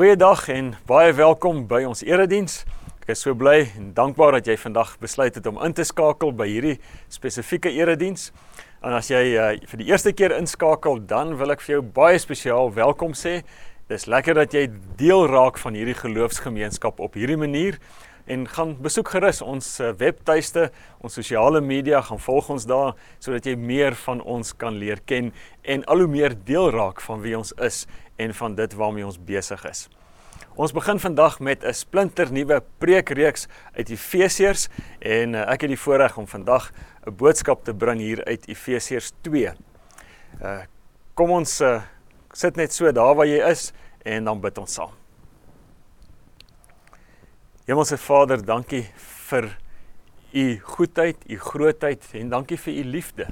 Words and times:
Goeiedag 0.00 0.46
en 0.48 0.70
baie 0.88 1.10
welkom 1.12 1.66
by 1.68 1.82
ons 1.84 2.00
erediens. 2.00 2.62
Ek 3.02 3.10
is 3.12 3.20
so 3.20 3.34
bly 3.36 3.66
en 3.76 3.90
dankbaar 3.92 4.38
dat 4.38 4.46
jy 4.48 4.54
vandag 4.56 4.94
besluit 5.02 5.36
het 5.36 5.44
om 5.50 5.58
in 5.60 5.74
te 5.76 5.84
skakel 5.84 6.32
by 6.38 6.46
hierdie 6.48 6.78
spesifieke 7.12 7.68
erediens. 7.76 8.30
En 8.80 8.96
as 8.96 9.10
jy 9.12 9.20
uh, 9.34 9.50
vir 9.68 9.82
die 9.82 9.90
eerste 9.90 10.14
keer 10.16 10.32
inskakel, 10.38 11.02
dan 11.04 11.34
wil 11.36 11.52
ek 11.52 11.60
vir 11.66 11.74
jou 11.74 11.82
baie 12.00 12.16
spesiaal 12.16 12.72
welkom 12.78 13.12
sê. 13.12 13.42
Dis 13.92 14.08
lekker 14.08 14.40
dat 14.40 14.56
jy 14.56 14.70
deel 14.96 15.26
raak 15.28 15.60
van 15.60 15.76
hierdie 15.76 15.98
geloofsgemeenskap 16.00 17.04
op 17.04 17.20
hierdie 17.20 17.36
manier 17.36 17.76
en 18.30 18.48
gaan 18.48 18.76
besoek 18.82 19.10
gerus 19.10 19.40
ons 19.42 19.66
eh, 19.82 19.92
webtuiste, 19.98 20.68
ons 21.02 21.16
sosiale 21.18 21.60
media, 21.64 22.00
gaan 22.04 22.20
volg 22.22 22.50
ons 22.54 22.66
daar 22.68 22.92
sodat 23.18 23.48
jy 23.48 23.56
meer 23.58 23.96
van 24.06 24.20
ons 24.22 24.52
kan 24.56 24.76
leer 24.80 25.02
ken 25.08 25.32
en 25.62 25.84
al 25.90 26.04
hoe 26.04 26.10
meer 26.10 26.36
deel 26.46 26.70
raak 26.74 27.02
van 27.04 27.24
wie 27.24 27.36
ons 27.38 27.52
is 27.64 27.84
en 28.20 28.34
van 28.34 28.54
dit 28.54 28.76
waarmee 28.76 29.06
ons 29.06 29.18
besig 29.24 29.64
is. 29.68 29.88
Ons 30.60 30.74
begin 30.76 30.98
vandag 31.00 31.38
met 31.40 31.64
'n 31.64 31.72
splinter 31.72 32.32
nuwe 32.32 32.62
preekreeks 32.78 33.46
uit 33.72 33.88
Efesiërs 33.88 34.68
en 34.98 35.34
uh, 35.34 35.52
ek 35.52 35.60
het 35.64 35.70
die 35.70 35.78
voorreg 35.84 36.16
om 36.18 36.26
vandag 36.26 36.72
'n 37.06 37.16
boodskap 37.16 37.64
te 37.64 37.74
bring 37.74 38.00
hier 38.00 38.24
uit 38.24 38.48
Efesiërs 38.48 39.12
2. 39.20 39.52
Uh 40.42 40.60
kom 41.14 41.30
ons 41.30 41.60
uh, 41.60 41.82
sit 42.32 42.56
net 42.56 42.72
so 42.72 42.92
daar 42.92 43.14
waar 43.14 43.26
jy 43.26 43.40
is 43.50 43.72
en 44.04 44.24
dan 44.24 44.40
bid 44.40 44.58
ons 44.58 44.74
saam. 44.74 44.92
Hemelse 47.66 47.98
Vader, 47.98 48.44
dankie 48.44 48.86
vir 49.28 49.56
u 50.32 50.58
goedheid, 50.58 51.16
u 51.28 51.38
grootheid 51.38 52.06
en 52.12 52.28
dankie 52.28 52.58
vir 52.58 52.72
u 52.74 52.84
liefde. 52.84 53.26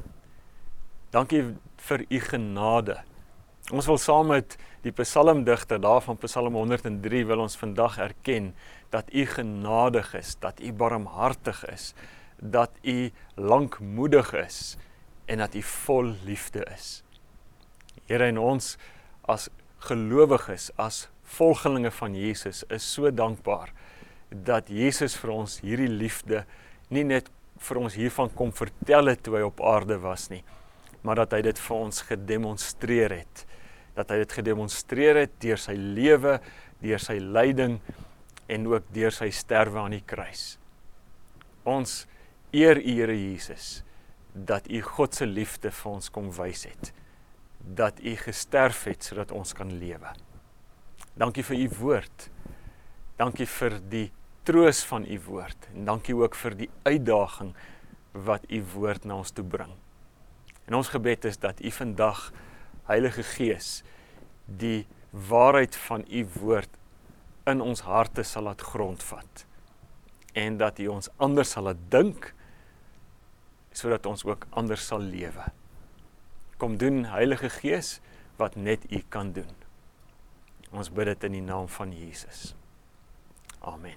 Dankie 1.11 1.43
vir 1.77 2.05
u 2.09 2.21
genade. 2.21 3.08
Ons 3.69 3.85
wil 3.85 3.99
saam 4.01 4.31
met 4.33 4.55
die 4.81 4.95
psalmdigter 4.97 5.81
daar 5.85 6.01
van 6.01 6.17
Psalm 6.23 6.55
103 6.57 7.27
wil 7.29 7.43
ons 7.45 7.57
vandag 7.61 7.99
erken 8.01 8.55
dat 8.89 9.11
u 9.13 9.27
genadig 9.29 10.15
is, 10.17 10.39
dat 10.41 10.61
u 10.61 10.73
barmhartig 10.73 11.61
is, 11.69 11.93
dat 12.41 12.71
u 12.83 13.11
lankmoedig 13.37 14.33
is 14.33 14.77
en 15.27 15.43
dat 15.45 15.55
u 15.55 15.63
vol 15.63 16.15
liefde 16.25 16.65
is. 16.73 17.03
Here 18.09 18.25
en 18.25 18.39
ons 18.41 18.79
as 19.29 19.51
gelowiges, 19.85 20.71
as 20.81 21.11
volgelinge 21.37 21.91
van 21.93 22.17
Jesus 22.17 22.63
is 22.73 22.89
so 22.93 23.13
dankbaar 23.13 23.75
dat 24.33 24.73
Jesus 24.73 25.19
vir 25.21 25.35
ons 25.35 25.59
hierdie 25.61 25.93
liefde 25.93 26.47
nie 26.89 27.05
net 27.05 27.29
vir 27.69 27.83
ons 27.85 28.01
hiervan 28.01 28.33
kom 28.33 28.49
vertel 28.57 29.13
het 29.13 29.21
toe 29.27 29.37
hy 29.37 29.45
op 29.45 29.61
aarde 29.61 30.01
was 30.01 30.31
nie, 30.33 30.41
maar 31.05 31.21
dat 31.21 31.37
hy 31.37 31.45
dit 31.51 31.65
vir 31.69 31.77
ons 31.77 32.03
gedemonstreer 32.09 33.19
het. 33.21 33.45
Dat 33.99 34.13
hy 34.15 34.21
dit 34.23 34.37
gedemonstreer 34.41 35.25
het 35.25 35.35
deur 35.43 35.61
sy 35.61 35.75
lewe, 35.75 36.39
deur 36.83 37.03
sy 37.03 37.19
lyding 37.19 37.79
en 38.49 38.69
ook 38.71 38.87
deur 38.95 39.15
sy 39.15 39.29
sterwe 39.35 39.83
aan 39.83 39.97
die 39.99 40.05
kruis. 40.07 40.57
Ons 41.69 42.05
eer 42.55 42.79
U 42.79 42.95
Here 43.01 43.17
Jesus 43.17 43.83
dat 44.33 44.71
U 44.71 44.81
God 44.87 45.19
se 45.19 45.27
liefde 45.27 45.73
vir 45.75 45.91
ons 45.91 46.13
kom 46.15 46.31
wys 46.37 46.65
het. 46.71 46.93
Dat 47.59 47.99
U 48.01 48.15
gesterf 48.23 48.85
het 48.87 49.03
sodat 49.05 49.35
ons 49.35 49.53
kan 49.57 49.73
lewe. 49.81 50.15
Dankie 51.19 51.43
vir 51.43 51.67
U 51.67 51.69
woord. 51.81 52.29
Dankie 53.19 53.49
vir 53.51 53.81
die 53.91 54.07
troos 54.49 54.81
van 54.89 55.05
u 55.05 55.19
woord 55.27 55.69
en 55.75 55.85
dankie 55.85 56.15
ook 56.17 56.37
vir 56.41 56.55
die 56.57 56.69
uitdaging 56.89 57.51
wat 58.29 58.47
u 58.49 58.63
woord 58.73 59.05
na 59.05 59.19
ons 59.21 59.35
toe 59.37 59.45
bring. 59.45 59.75
En 60.65 60.79
ons 60.79 60.89
gebed 60.89 61.27
is 61.29 61.37
dat 61.43 61.61
u 61.61 61.71
vandag 61.71 62.31
Heilige 62.89 63.23
Gees 63.23 63.83
die 64.49 64.87
waarheid 65.11 65.77
van 65.89 66.05
u 66.09 66.25
woord 66.41 66.71
in 67.49 67.61
ons 67.65 67.85
harte 67.87 68.25
sal 68.25 68.49
laat 68.49 68.65
grondvat 68.65 69.45
en 70.39 70.59
dat 70.61 70.79
u 70.79 70.89
ons 70.93 71.09
anders 71.17 71.53
sal 71.57 71.69
laat 71.69 71.81
dink 71.93 72.33
sodat 73.73 74.07
ons 74.07 74.25
ook 74.27 74.47
anders 74.59 74.87
sal 74.87 75.01
lewe. 75.01 75.45
Kom 76.59 76.77
doen 76.81 77.05
Heilige 77.13 77.51
Gees 77.61 77.99
wat 78.41 78.57
net 78.57 78.85
u 78.91 79.03
kan 79.09 79.33
doen. 79.33 79.55
Ons 80.71 80.91
bid 80.91 81.13
dit 81.13 81.29
in 81.29 81.39
die 81.39 81.45
naam 81.45 81.69
van 81.71 81.93
Jesus. 81.95 82.55
Amen. 83.61 83.97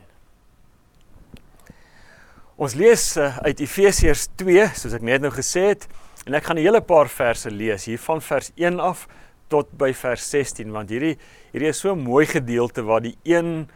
Ons 2.62 2.76
lees 2.78 3.04
uh, 3.18 3.38
uit 3.42 3.64
Efesiërs 3.64 4.28
2, 4.38 4.68
soos 4.78 4.94
ek 4.94 5.06
net 5.06 5.24
nou 5.24 5.32
gesê 5.34 5.72
het, 5.72 5.88
en 6.26 6.34
ek 6.34 6.44
gaan 6.44 6.58
'n 6.58 6.66
hele 6.66 6.82
paar 6.82 7.10
verse 7.10 7.52
lees 7.52 7.86
hier 7.86 8.00
van 8.00 8.22
vers 8.22 8.52
1 8.56 8.80
af 8.80 9.08
tot 9.48 9.68
by 9.78 9.94
vers 9.94 10.30
16 10.30 10.72
want 10.72 10.90
hierdie 10.90 11.18
hierdie 11.52 11.70
is 11.70 11.80
so 11.80 11.92
'n 11.92 12.04
mooi 12.04 12.26
gedeelte 12.26 12.84
waar 12.84 13.02
die 13.02 13.18
een 13.24 13.70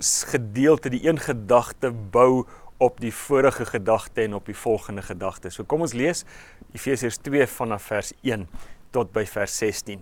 gedeelte, 0.00 0.90
die 0.90 1.06
een 1.08 1.18
gedagte 1.18 1.90
bou 1.90 2.46
op 2.80 3.00
die 3.00 3.12
vorige 3.12 3.66
gedagte 3.66 4.22
en 4.22 4.34
op 4.34 4.46
die 4.46 4.56
volgende 4.56 5.02
gedagte. 5.02 5.50
So 5.50 5.64
kom 5.64 5.84
ons 5.84 5.92
lees 5.92 6.24
Efesiërs 6.72 7.18
2 7.20 7.46
vanaf 7.46 7.82
vers 7.82 8.12
1 8.24 8.46
tot 8.90 9.12
by 9.12 9.26
vers 9.28 9.56
16. 9.58 10.00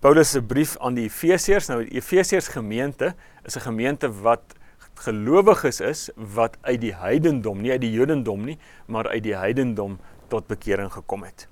Paulus 0.00 0.30
se 0.30 0.42
brief 0.42 0.76
aan 0.80 0.96
die 0.96 1.04
Efesiërs. 1.06 1.68
Nou 1.68 1.82
die 1.84 1.98
Efesiërs 2.00 2.48
gemeente 2.48 3.14
is 3.44 3.56
'n 3.56 3.60
gemeente 3.68 4.08
wat 4.22 4.56
gelowiges 5.04 5.80
is 5.84 6.08
wat 6.36 6.56
uit 6.62 6.80
die 6.82 6.94
heidendom, 6.96 7.62
nie 7.62 7.74
uit 7.74 7.82
die 7.84 7.92
jodendom 7.92 8.44
nie, 8.46 8.58
maar 8.86 9.10
uit 9.12 9.24
die 9.26 9.36
heidendom 9.36 9.98
tot 10.32 10.48
bekering 10.50 10.92
gekom 10.92 11.26
het. 11.26 11.48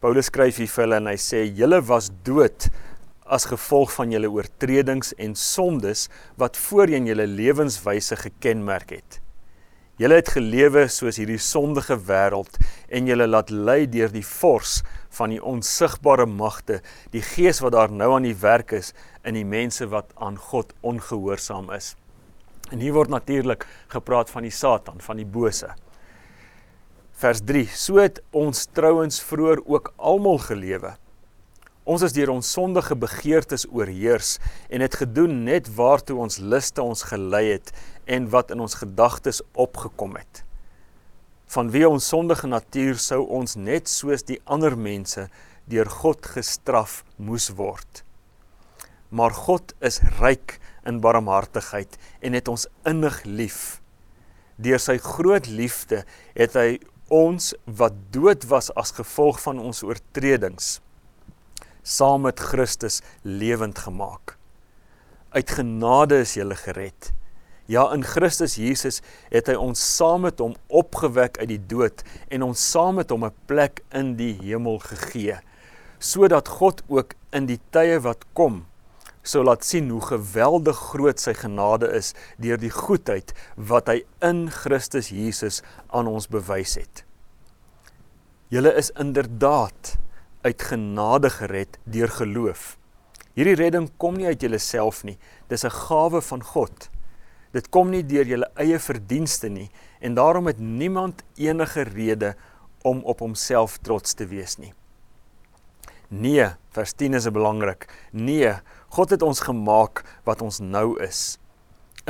Paulus 0.00 0.30
skryf 0.30 0.60
hier 0.62 0.70
vir 0.72 0.86
hulle 0.86 1.00
en 1.02 1.10
hy 1.10 1.18
sê 1.20 1.42
julle 1.44 1.80
was 1.88 2.08
dood 2.24 2.70
as 3.30 3.46
gevolg 3.50 3.92
van 3.94 4.12
julle 4.14 4.30
oortredings 4.32 5.12
en 5.22 5.34
sondes 5.38 6.08
wat 6.40 6.58
voorheen 6.58 7.06
julle 7.10 7.26
lewenswyse 7.28 8.16
gekenmerk 8.18 8.94
het. 8.96 9.20
Julle 10.00 10.16
het 10.16 10.30
gelewe 10.32 10.86
soos 10.88 11.18
hierdie 11.20 11.40
sondige 11.44 11.98
wêreld 12.08 12.56
en 12.88 13.10
julle 13.10 13.26
laat 13.28 13.52
lei 13.52 13.84
deur 13.84 14.08
die 14.08 14.24
vors 14.24 14.78
van 15.18 15.34
die 15.34 15.42
onsigbare 15.44 16.24
magte, 16.24 16.80
die 17.12 17.20
gees 17.20 17.60
wat 17.60 17.76
daar 17.76 17.92
nou 17.92 18.14
aan 18.16 18.24
die 18.24 18.38
werk 18.40 18.72
is 18.78 18.94
in 19.28 19.36
die 19.36 19.44
mense 19.44 19.90
wat 19.92 20.14
aan 20.16 20.40
God 20.40 20.72
ongehoorsaam 20.80 21.68
is. 21.76 21.92
En 22.68 22.78
hier 22.78 22.92
word 22.92 23.10
natuurlik 23.10 23.66
gepraat 23.88 24.30
van 24.30 24.44
die 24.46 24.54
Satan, 24.54 25.00
van 25.00 25.16
die 25.16 25.26
bose. 25.26 25.72
Vers 27.20 27.40
3: 27.44 27.66
So 27.72 27.98
het 28.00 28.20
ons 28.30 28.66
trouens 28.72 29.20
vroeër 29.20 29.64
ook 29.66 29.92
almal 29.96 30.38
gelewe. 30.44 30.94
Ons 31.84 32.04
is 32.06 32.14
deur 32.14 32.30
ons 32.30 32.52
sondige 32.52 32.94
begeertes 32.96 33.64
oorheers 33.72 34.36
en 34.68 34.84
het 34.84 34.94
gedoen 35.00 35.42
net 35.44 35.66
waartoe 35.74 36.18
ons 36.22 36.38
liste 36.38 36.82
ons 36.82 37.02
gelei 37.08 37.46
het 37.50 37.72
en 38.06 38.28
wat 38.30 38.52
in 38.54 38.60
ons 38.60 38.78
gedagtes 38.78 39.40
opgekom 39.52 40.14
het. 40.20 40.44
Van 41.50 41.72
wie 41.74 41.88
ons 41.88 42.06
sondige 42.06 42.46
natuur 42.46 43.00
sou 43.02 43.24
ons 43.26 43.56
net 43.56 43.88
soos 43.90 44.22
die 44.22 44.38
ander 44.44 44.76
mense 44.78 45.26
deur 45.66 45.90
God 45.90 46.28
gestraf 46.36 47.00
moes 47.16 47.48
word. 47.58 48.04
Maar 49.10 49.34
God 49.34 49.74
is 49.82 49.98
ryk 50.20 50.60
in 50.86 51.00
barmhartigheid 51.00 51.98
en 52.20 52.32
het 52.32 52.48
ons 52.48 52.66
innig 52.88 53.22
lief. 53.24 53.80
Deur 54.56 54.80
sy 54.80 54.98
groot 54.98 55.46
liefde 55.46 56.04
het 56.34 56.54
hy 56.54 56.78
ons 57.10 57.54
wat 57.66 57.96
dood 58.14 58.46
was 58.50 58.70
as 58.78 58.94
gevolg 58.94 59.40
van 59.42 59.58
ons 59.58 59.82
oortredings 59.82 60.78
saam 61.82 62.26
met 62.28 62.40
Christus 62.40 63.00
lewend 63.22 63.78
gemaak. 63.78 64.36
Uit 65.30 65.50
genade 65.50 66.20
is 66.20 66.36
jy 66.36 66.44
gered. 66.54 67.12
Ja, 67.70 67.86
in 67.94 68.02
Christus 68.02 68.56
Jesus 68.58 69.00
het 69.30 69.46
hy 69.46 69.54
ons 69.54 69.80
saam 69.96 70.26
met 70.26 70.40
hom 70.42 70.56
opgewek 70.66 71.38
uit 71.38 71.48
die 71.52 71.62
dood 71.70 72.02
en 72.28 72.42
ons 72.42 72.58
saam 72.58 72.98
met 72.98 73.10
hom 73.10 73.24
'n 73.24 73.34
plek 73.46 73.82
in 73.94 74.16
die 74.16 74.34
hemel 74.42 74.78
gegee, 74.78 75.38
sodat 75.98 76.48
God 76.48 76.82
ook 76.88 77.14
in 77.32 77.46
die 77.46 77.60
tye 77.70 78.00
wat 78.00 78.24
kom 78.34 78.66
sou 79.22 79.42
laat 79.44 79.64
sien 79.64 79.90
hoe 79.92 80.00
geweldig 80.00 80.78
groot 80.90 81.20
sy 81.20 81.34
genade 81.36 81.90
is 81.96 82.14
deur 82.40 82.60
die 82.60 82.72
goedheid 82.72 83.34
wat 83.56 83.88
hy 83.92 84.00
in 84.24 84.48
Christus 84.50 85.10
Jesus 85.12 85.60
aan 85.88 86.08
ons 86.08 86.28
bewys 86.30 86.76
het. 86.80 87.04
Julle 88.50 88.72
is 88.74 88.90
inderdaad 88.98 89.96
uit 90.42 90.62
genade 90.62 91.30
gered 91.30 91.76
deur 91.84 92.08
geloof. 92.08 92.76
Hierdie 93.36 93.58
redding 93.60 93.90
kom 94.00 94.16
nie 94.18 94.26
uit 94.26 94.42
julleself 94.42 95.04
nie, 95.04 95.18
dis 95.48 95.64
'n 95.64 95.70
gawe 95.70 96.20
van 96.20 96.42
God. 96.42 96.90
Dit 97.52 97.70
kom 97.70 97.90
nie 97.90 98.02
deur 98.02 98.26
julle 98.26 98.50
eie 98.56 98.78
verdienste 98.78 99.48
nie 99.48 99.70
en 100.00 100.14
daarom 100.14 100.46
het 100.46 100.58
niemand 100.58 101.22
enige 101.36 101.82
rede 101.82 102.34
om 102.82 103.02
op 103.04 103.20
homself 103.20 103.78
trots 103.78 104.14
te 104.14 104.26
wees 104.26 104.58
nie. 104.58 104.72
Nee, 106.08 106.46
vers 106.74 106.92
10 106.92 107.14
is 107.14 107.30
belangrik. 107.30 107.86
Nee, 108.10 108.54
God 108.90 109.14
het 109.14 109.22
ons 109.22 109.42
gemaak 109.46 110.02
wat 110.26 110.42
ons 110.42 110.58
nou 110.62 110.96
is. 111.02 111.38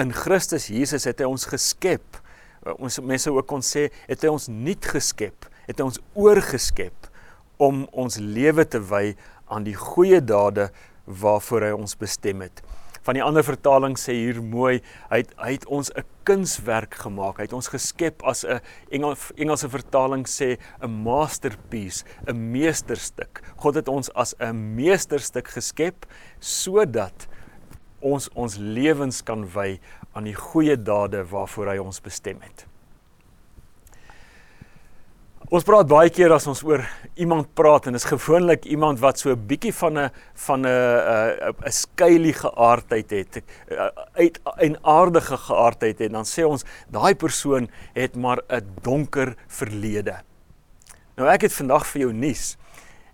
In 0.00 0.14
Christus 0.16 0.70
Jesus 0.72 1.04
het 1.08 1.20
hy 1.20 1.28
ons 1.28 1.44
geskep. 1.50 2.20
Uh, 2.64 2.76
ons 2.78 3.00
mense 3.04 3.30
ook 3.30 3.48
kon 3.48 3.64
sê 3.64 3.88
het 4.08 4.24
hy 4.24 4.32
ons 4.32 4.48
nuut 4.52 4.90
geskep, 4.94 5.48
het 5.68 5.80
hy 5.80 5.90
ons 5.90 6.00
oorgeskep 6.16 7.08
om 7.60 7.84
ons 7.92 8.16
lewe 8.16 8.64
te 8.64 8.80
wy 8.80 9.14
aan 9.52 9.66
die 9.66 9.76
goeie 9.76 10.22
dade 10.24 10.70
waarvoor 11.04 11.68
hy 11.68 11.72
ons 11.76 11.96
bestem 12.00 12.44
het. 12.46 12.62
Van 13.02 13.16
die 13.16 13.22
ander 13.24 13.44
vertaling 13.44 13.96
sê 13.98 14.12
hier 14.12 14.42
mooi, 14.44 14.80
hy 15.08 15.22
het, 15.22 15.32
hy 15.40 15.52
het 15.56 15.66
ons 15.66 15.90
'n 15.96 16.04
kunswerk 16.24 16.94
gemaak. 16.94 17.38
Hy 17.38 17.48
het 17.48 17.56
ons 17.56 17.68
geskep 17.68 18.22
as 18.22 18.44
'n 18.44 18.60
Engel, 18.90 19.16
Engelse 19.36 19.68
vertaling 19.68 20.26
sê 20.26 20.58
'n 20.82 20.90
masterpiece, 20.90 22.04
'n 22.28 22.52
meesterstuk. 22.52 23.42
God 23.56 23.74
het 23.74 23.88
ons 23.88 24.10
as 24.14 24.34
'n 24.38 24.74
meesterstuk 24.74 25.48
geskep 25.48 26.06
sodat 26.38 27.28
ons 28.00 28.28
ons 28.34 28.56
lewens 28.56 29.22
kan 29.22 29.44
wy 29.44 29.80
aan 30.12 30.24
die 30.24 30.34
goeie 30.34 30.76
dade 30.76 31.24
waarvoor 31.24 31.68
hy 31.68 31.78
ons 31.78 32.00
bestem 32.00 32.40
het. 32.40 32.69
Ons 35.50 35.64
praat 35.66 35.88
baie 35.90 36.12
keer 36.14 36.30
as 36.30 36.44
ons 36.46 36.60
oor 36.62 36.84
iemand 37.18 37.48
praat 37.58 37.88
en 37.90 37.98
is 37.98 38.04
gewoonlik 38.06 38.68
iemand 38.70 39.00
wat 39.02 39.18
so 39.18 39.32
'n 39.32 39.46
bietjie 39.50 39.72
van 39.74 39.98
'n 39.98 40.10
van 40.46 40.60
'n 40.62 40.70
'n 40.70 41.54
'n 41.66 41.72
skeilige 41.72 42.54
aardheid 42.54 43.10
het, 43.10 43.42
uit 44.14 44.38
'n 44.62 44.76
aardige 44.82 45.36
geaardheid 45.36 45.98
het, 45.98 46.12
dan 46.12 46.24
sê 46.24 46.46
ons 46.46 46.64
daai 46.88 47.14
persoon 47.16 47.68
het 47.94 48.14
maar 48.14 48.38
'n 48.48 48.62
donker 48.82 49.34
verlede. 49.48 50.22
Nou 51.16 51.28
ek 51.28 51.42
het 51.42 51.52
vandag 51.52 51.86
vir 51.86 52.00
jou 52.00 52.12
nuus. 52.12 52.56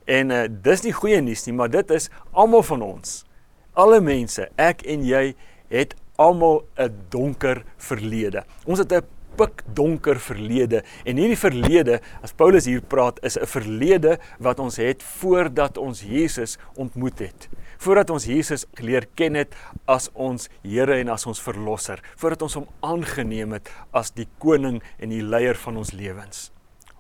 En 0.05 0.31
uh, 0.31 0.45
dis 0.63 0.83
nie 0.83 0.93
goeie 0.93 1.21
nuus 1.21 1.47
nie, 1.47 1.55
maar 1.55 1.71
dit 1.71 1.91
is 1.91 2.11
almal 2.33 2.63
van 2.63 2.83
ons. 2.83 3.25
Alle 3.73 4.01
mense, 4.01 4.49
ek 4.57 4.83
en 4.83 5.05
jy 5.05 5.35
het 5.69 5.95
almal 6.17 6.67
'n 6.77 6.93
donker 7.09 7.65
verlede. 7.77 8.45
Ons 8.67 8.79
het 8.79 8.93
'n 8.93 9.16
pikdonker 9.37 10.19
verlede. 10.21 10.83
En 11.05 11.21
hierdie 11.21 11.39
verlede 11.39 12.01
as 12.25 12.35
Paulus 12.37 12.67
hier 12.69 12.83
praat 12.83 13.21
is 13.25 13.37
'n 13.39 13.47
verlede 13.47 14.19
wat 14.39 14.59
ons 14.59 14.77
het 14.77 15.03
voordat 15.03 15.79
ons 15.79 16.03
Jesus 16.03 16.59
ontmoet 16.75 17.19
het. 17.19 17.49
Voordat 17.79 18.11
ons 18.11 18.25
Jesus 18.25 18.67
geleer 18.75 19.07
ken 19.15 19.35
het 19.35 19.55
as 19.87 20.11
ons 20.15 20.49
Here 20.63 20.95
en 20.95 21.09
as 21.09 21.27
ons 21.27 21.41
verlosser. 21.41 22.01
Voordat 22.17 22.43
ons 22.43 22.55
hom 22.55 22.67
aangeneem 22.81 23.53
het 23.53 23.71
as 23.93 24.11
die 24.11 24.29
koning 24.39 24.83
en 24.99 25.09
die 25.09 25.23
leier 25.23 25.57
van 25.57 25.77
ons 25.77 25.93
lewens. 25.93 26.51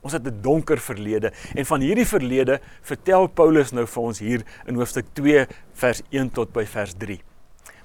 Ons 0.02 0.12
het 0.12 0.26
'n 0.26 0.42
donker 0.42 0.78
verlede 0.78 1.32
en 1.54 1.64
van 1.64 1.80
hierdie 1.80 2.06
verlede 2.06 2.60
vertel 2.82 3.26
Paulus 3.26 3.72
nou 3.72 3.86
vir 3.86 4.02
ons 4.02 4.18
hier 4.18 4.42
in 4.66 4.74
hoofstuk 4.74 5.06
2 5.14 5.46
vers 5.72 6.02
1 6.10 6.30
tot 6.30 6.52
by 6.52 6.64
vers 6.64 6.94
3 6.94 7.35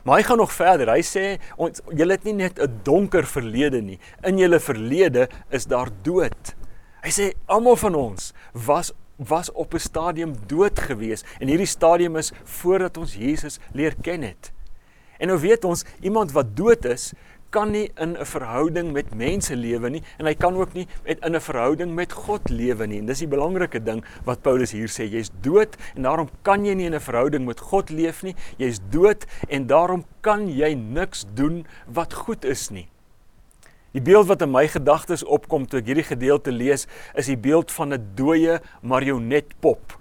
Maar 0.03 0.17
hy 0.17 0.23
gaan 0.23 0.37
nog 0.41 0.53
verder. 0.53 0.89
Hy 0.89 1.03
sê 1.05 1.25
ons 1.57 1.81
julle 1.93 2.17
het 2.17 2.23
nie 2.23 2.33
net 2.33 2.59
'n 2.59 2.81
donker 2.83 3.25
verlede 3.25 3.81
nie. 3.81 3.99
In 4.23 4.37
julle 4.37 4.59
verlede 4.59 5.29
is 5.49 5.65
daar 5.65 5.89
dood. 6.03 6.55
Hy 7.03 7.09
sê 7.09 7.33
almal 7.45 7.75
van 7.75 7.95
ons 7.95 8.33
was 8.53 8.93
was 9.17 9.51
op 9.51 9.73
'n 9.73 9.79
stadium 9.79 10.33
dood 10.47 10.79
gewees 10.79 11.23
en 11.39 11.47
hierdie 11.47 11.67
stadium 11.69 12.15
is 12.15 12.31
voordat 12.43 12.97
ons 12.97 13.13
Jesus 13.13 13.59
leer 13.73 13.95
ken 14.01 14.21
het. 14.21 14.51
En 15.17 15.27
nou 15.27 15.39
weet 15.39 15.65
ons 15.65 15.85
iemand 16.01 16.31
wat 16.31 16.55
dood 16.57 16.85
is, 16.85 17.13
kan 17.51 17.71
nie 17.71 17.91
in 17.99 18.15
'n 18.17 18.25
verhouding 18.25 18.91
met 18.91 19.15
mense 19.15 19.55
lewe 19.55 19.89
nie 19.89 20.03
en 20.17 20.25
hy 20.25 20.33
kan 20.33 20.55
ook 20.55 20.73
nie 20.73 20.87
met 21.05 21.19
in 21.25 21.35
'n 21.35 21.39
verhouding 21.39 21.93
met 21.95 22.11
God 22.11 22.49
lewe 22.49 22.87
nie. 22.87 22.99
En 22.99 23.05
dis 23.05 23.19
die 23.19 23.27
belangrike 23.27 23.83
ding 23.83 24.03
wat 24.25 24.41
Paulus 24.41 24.71
hier 24.71 24.87
sê, 24.87 25.03
jy's 25.03 25.29
dood 25.41 25.75
en 25.95 26.03
daarom 26.03 26.29
kan 26.41 26.65
jy 26.65 26.73
nie 26.73 26.85
in 26.85 26.95
'n 26.95 26.99
verhouding 26.99 27.45
met 27.45 27.59
God 27.59 27.89
leef 27.89 28.23
nie. 28.23 28.35
Jy's 28.57 28.79
dood 28.89 29.25
en 29.49 29.67
daarom 29.67 30.05
kan 30.21 30.47
jy 30.47 30.73
niks 30.73 31.25
doen 31.33 31.65
wat 31.87 32.13
goed 32.13 32.45
is 32.45 32.69
nie. 32.69 32.87
Die 33.91 34.01
beeld 34.01 34.27
wat 34.27 34.41
in 34.41 34.51
my 34.51 34.67
gedagtes 34.67 35.23
opkom 35.23 35.65
toe 35.67 35.79
ek 35.79 35.85
hierdie 35.85 36.07
gedeelte 36.07 36.51
lees, 36.51 36.87
is 37.13 37.25
die 37.25 37.37
beeld 37.37 37.71
van 37.71 37.93
'n 37.93 38.11
dooie 38.15 38.61
marionetpop 38.81 39.99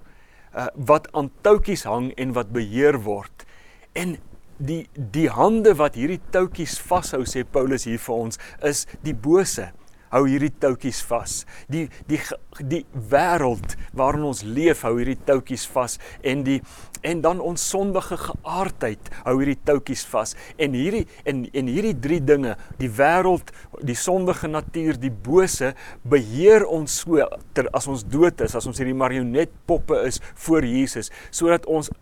uh, 0.54 0.66
wat 0.74 1.08
aan 1.12 1.30
touwtjies 1.42 1.84
hang 1.84 2.12
en 2.16 2.32
wat 2.32 2.52
beheer 2.52 3.00
word. 3.02 3.46
En 3.92 4.18
die 4.60 4.84
die 4.94 5.28
hande 5.32 5.74
wat 5.80 5.98
hierdie 5.98 6.20
touwtjies 6.34 6.78
vashou 6.84 7.24
sê 7.28 7.44
Paulus 7.48 7.88
hier 7.88 8.00
vir 8.00 8.24
ons 8.28 8.40
is 8.66 8.86
die 9.04 9.16
bose. 9.16 9.70
Hou 10.10 10.24
hierdie 10.26 10.50
touwtjies 10.58 11.04
vas. 11.06 11.44
Die 11.70 11.84
die 12.10 12.18
die 12.66 12.80
wêreld 13.12 13.76
waarin 13.96 14.26
ons 14.26 14.42
leef 14.42 14.82
hou 14.82 14.96
hierdie 14.98 15.20
touwtjies 15.26 15.68
vas. 15.70 16.00
En 16.26 16.42
die 16.46 16.58
en 17.06 17.22
dan 17.24 17.38
ons 17.40 17.62
sondige 17.62 18.18
geaardheid 18.18 19.12
hou 19.22 19.36
hierdie 19.38 19.60
touwtjies 19.70 20.02
vas. 20.10 20.34
En 20.58 20.74
hierdie 20.74 21.04
en 21.30 21.46
en 21.46 21.70
hierdie 21.70 21.94
drie 21.94 22.20
dinge 22.20 22.56
die 22.82 22.90
wêreld 22.98 23.54
die 23.86 23.96
sondige 23.96 24.50
natuur 24.50 24.98
die 25.00 25.14
bose 25.14 25.72
beheer 26.02 26.66
ons 26.66 27.00
so 27.04 27.30
ter 27.54 27.70
as 27.72 27.86
ons 27.88 28.02
dood 28.02 28.42
is 28.44 28.58
as 28.58 28.66
ons 28.66 28.82
hierdie 28.82 28.98
marionetpoppe 28.98 30.02
is 30.10 30.18
voor 30.42 30.66
Jesus 30.66 31.14
sodat 31.30 31.70
ons 31.70 31.94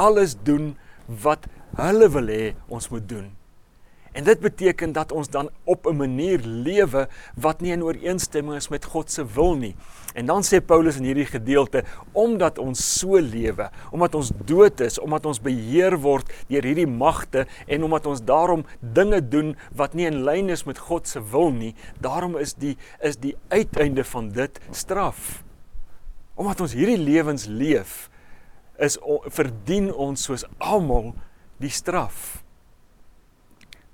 alles 0.00 0.32
doen 0.48 0.72
wat 1.22 1.46
hulle 1.80 2.08
wil 2.14 2.32
hê 2.32 2.54
ons 2.68 2.88
moet 2.90 3.08
doen. 3.08 3.28
En 4.10 4.24
dit 4.26 4.40
beteken 4.42 4.92
dat 4.92 5.12
ons 5.12 5.28
dan 5.30 5.50
op 5.64 5.86
'n 5.86 5.96
manier 5.96 6.40
lewe 6.42 7.08
wat 7.34 7.60
nie 7.60 7.72
in 7.72 7.82
ooreenstemming 7.82 8.56
is 8.56 8.68
met 8.68 8.84
God 8.84 9.10
se 9.10 9.26
wil 9.26 9.56
nie. 9.56 9.76
En 10.14 10.26
dan 10.26 10.42
sê 10.42 10.64
Paulus 10.66 10.96
in 10.96 11.04
hierdie 11.04 11.26
gedeelte, 11.26 11.84
omdat 12.12 12.58
ons 12.58 12.98
so 12.98 13.20
lewe, 13.20 13.70
omdat 13.90 14.14
ons 14.14 14.32
dood 14.44 14.80
is, 14.80 14.98
omdat 14.98 15.26
ons 15.26 15.40
beheer 15.40 15.98
word 15.98 16.32
deur 16.48 16.62
hierdie 16.62 16.86
magte 16.86 17.46
en 17.66 17.84
omdat 17.84 18.06
ons 18.06 18.24
daarom 18.24 18.64
dinge 18.80 19.28
doen 19.28 19.56
wat 19.74 19.94
nie 19.94 20.06
in 20.06 20.24
lyn 20.24 20.48
is 20.48 20.64
met 20.64 20.78
God 20.78 21.08
se 21.08 21.22
wil 21.30 21.50
nie, 21.50 21.74
daarom 22.00 22.36
is 22.36 22.54
die 22.54 22.76
is 23.00 23.16
die 23.16 23.36
uiteinde 23.48 24.04
van 24.04 24.30
dit 24.30 24.60
straf. 24.70 25.44
Omdat 26.34 26.60
ons 26.60 26.72
hierdie 26.72 26.98
lewens 26.98 27.46
leef, 27.46 28.10
is 28.80 28.98
verdien 29.32 29.90
ons 29.92 30.22
soos 30.24 30.46
almal 30.58 31.12
die 31.60 31.72
straf. 31.72 32.40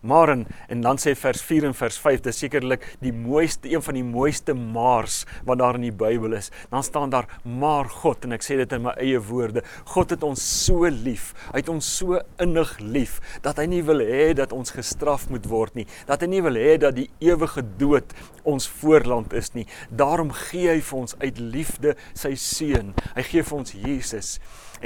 Maar 0.07 0.29
en, 0.29 0.47
en 0.69 0.81
dan 0.85 1.01
sê 1.03 1.17
vers 1.19 1.43
4 1.43 1.67
en 1.67 1.75
vers 1.75 1.99
5, 1.99 2.21
dis 2.29 2.39
sekerlik 2.45 2.85
die 3.03 3.13
mooiste 3.15 3.71
een 3.73 3.83
van 3.83 3.97
die 3.99 4.05
mooiste 4.07 4.55
maars 4.55 5.25
wat 5.49 5.59
daar 5.59 5.79
in 5.81 5.89
die 5.89 5.95
Bybel 5.95 6.37
is. 6.39 6.53
Dan 6.71 6.85
staan 6.87 7.11
daar 7.11 7.27
maar 7.43 7.91
God 7.91 8.27
en 8.27 8.37
ek 8.37 8.47
sê 8.47 8.59
dit 8.61 8.77
in 8.77 8.85
my 8.87 8.95
eie 9.03 9.19
woorde. 9.19 9.65
God 9.91 10.15
het 10.15 10.27
ons 10.27 10.43
so 10.67 10.87
lief. 10.87 11.33
Hy 11.51 11.65
het 11.65 11.73
ons 11.73 11.89
so 11.99 12.21
innig 12.43 12.77
lief 12.81 13.19
dat 13.43 13.59
hy 13.59 13.67
nie 13.71 13.83
wil 13.87 14.05
hê 14.05 14.31
dat 14.39 14.55
ons 14.55 14.75
gestraf 14.77 15.27
moet 15.33 15.49
word 15.51 15.75
nie. 15.79 15.89
Dat 16.07 16.23
hy 16.23 16.31
nie 16.37 16.45
wil 16.47 16.59
hê 16.61 16.77
dat 16.83 16.95
die 16.99 17.09
ewige 17.25 17.65
dood 17.81 18.15
ons 18.47 18.69
voorland 18.79 19.35
is 19.35 19.53
nie. 19.59 19.67
Daarom 19.91 20.31
gee 20.47 20.71
hy 20.71 20.79
vir 20.87 21.03
ons 21.03 21.19
uit 21.19 21.43
liefde 21.43 21.97
sy 22.15 22.37
seun. 22.39 22.95
Hy 23.19 23.27
gee 23.27 23.47
vir 23.47 23.59
ons 23.59 23.75
Jesus. 23.75 24.37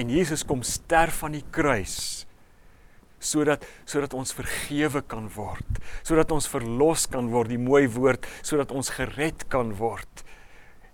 En 0.00 0.08
Jesus 0.08 0.46
kom 0.46 0.64
sterf 0.64 1.24
aan 1.26 1.36
die 1.36 1.46
kruis 1.52 2.29
sodat 3.20 3.66
sodat 3.84 4.14
ons 4.16 4.32
vergewe 4.34 5.02
kan 5.06 5.28
word, 5.36 5.78
sodat 6.02 6.32
ons 6.32 6.48
verlos 6.50 7.06
kan 7.12 7.28
word, 7.30 7.52
die 7.52 7.60
mooi 7.60 7.86
woord, 7.92 8.26
sodat 8.42 8.72
ons 8.72 8.92
gered 8.96 9.46
kan 9.52 9.74
word. 9.78 10.24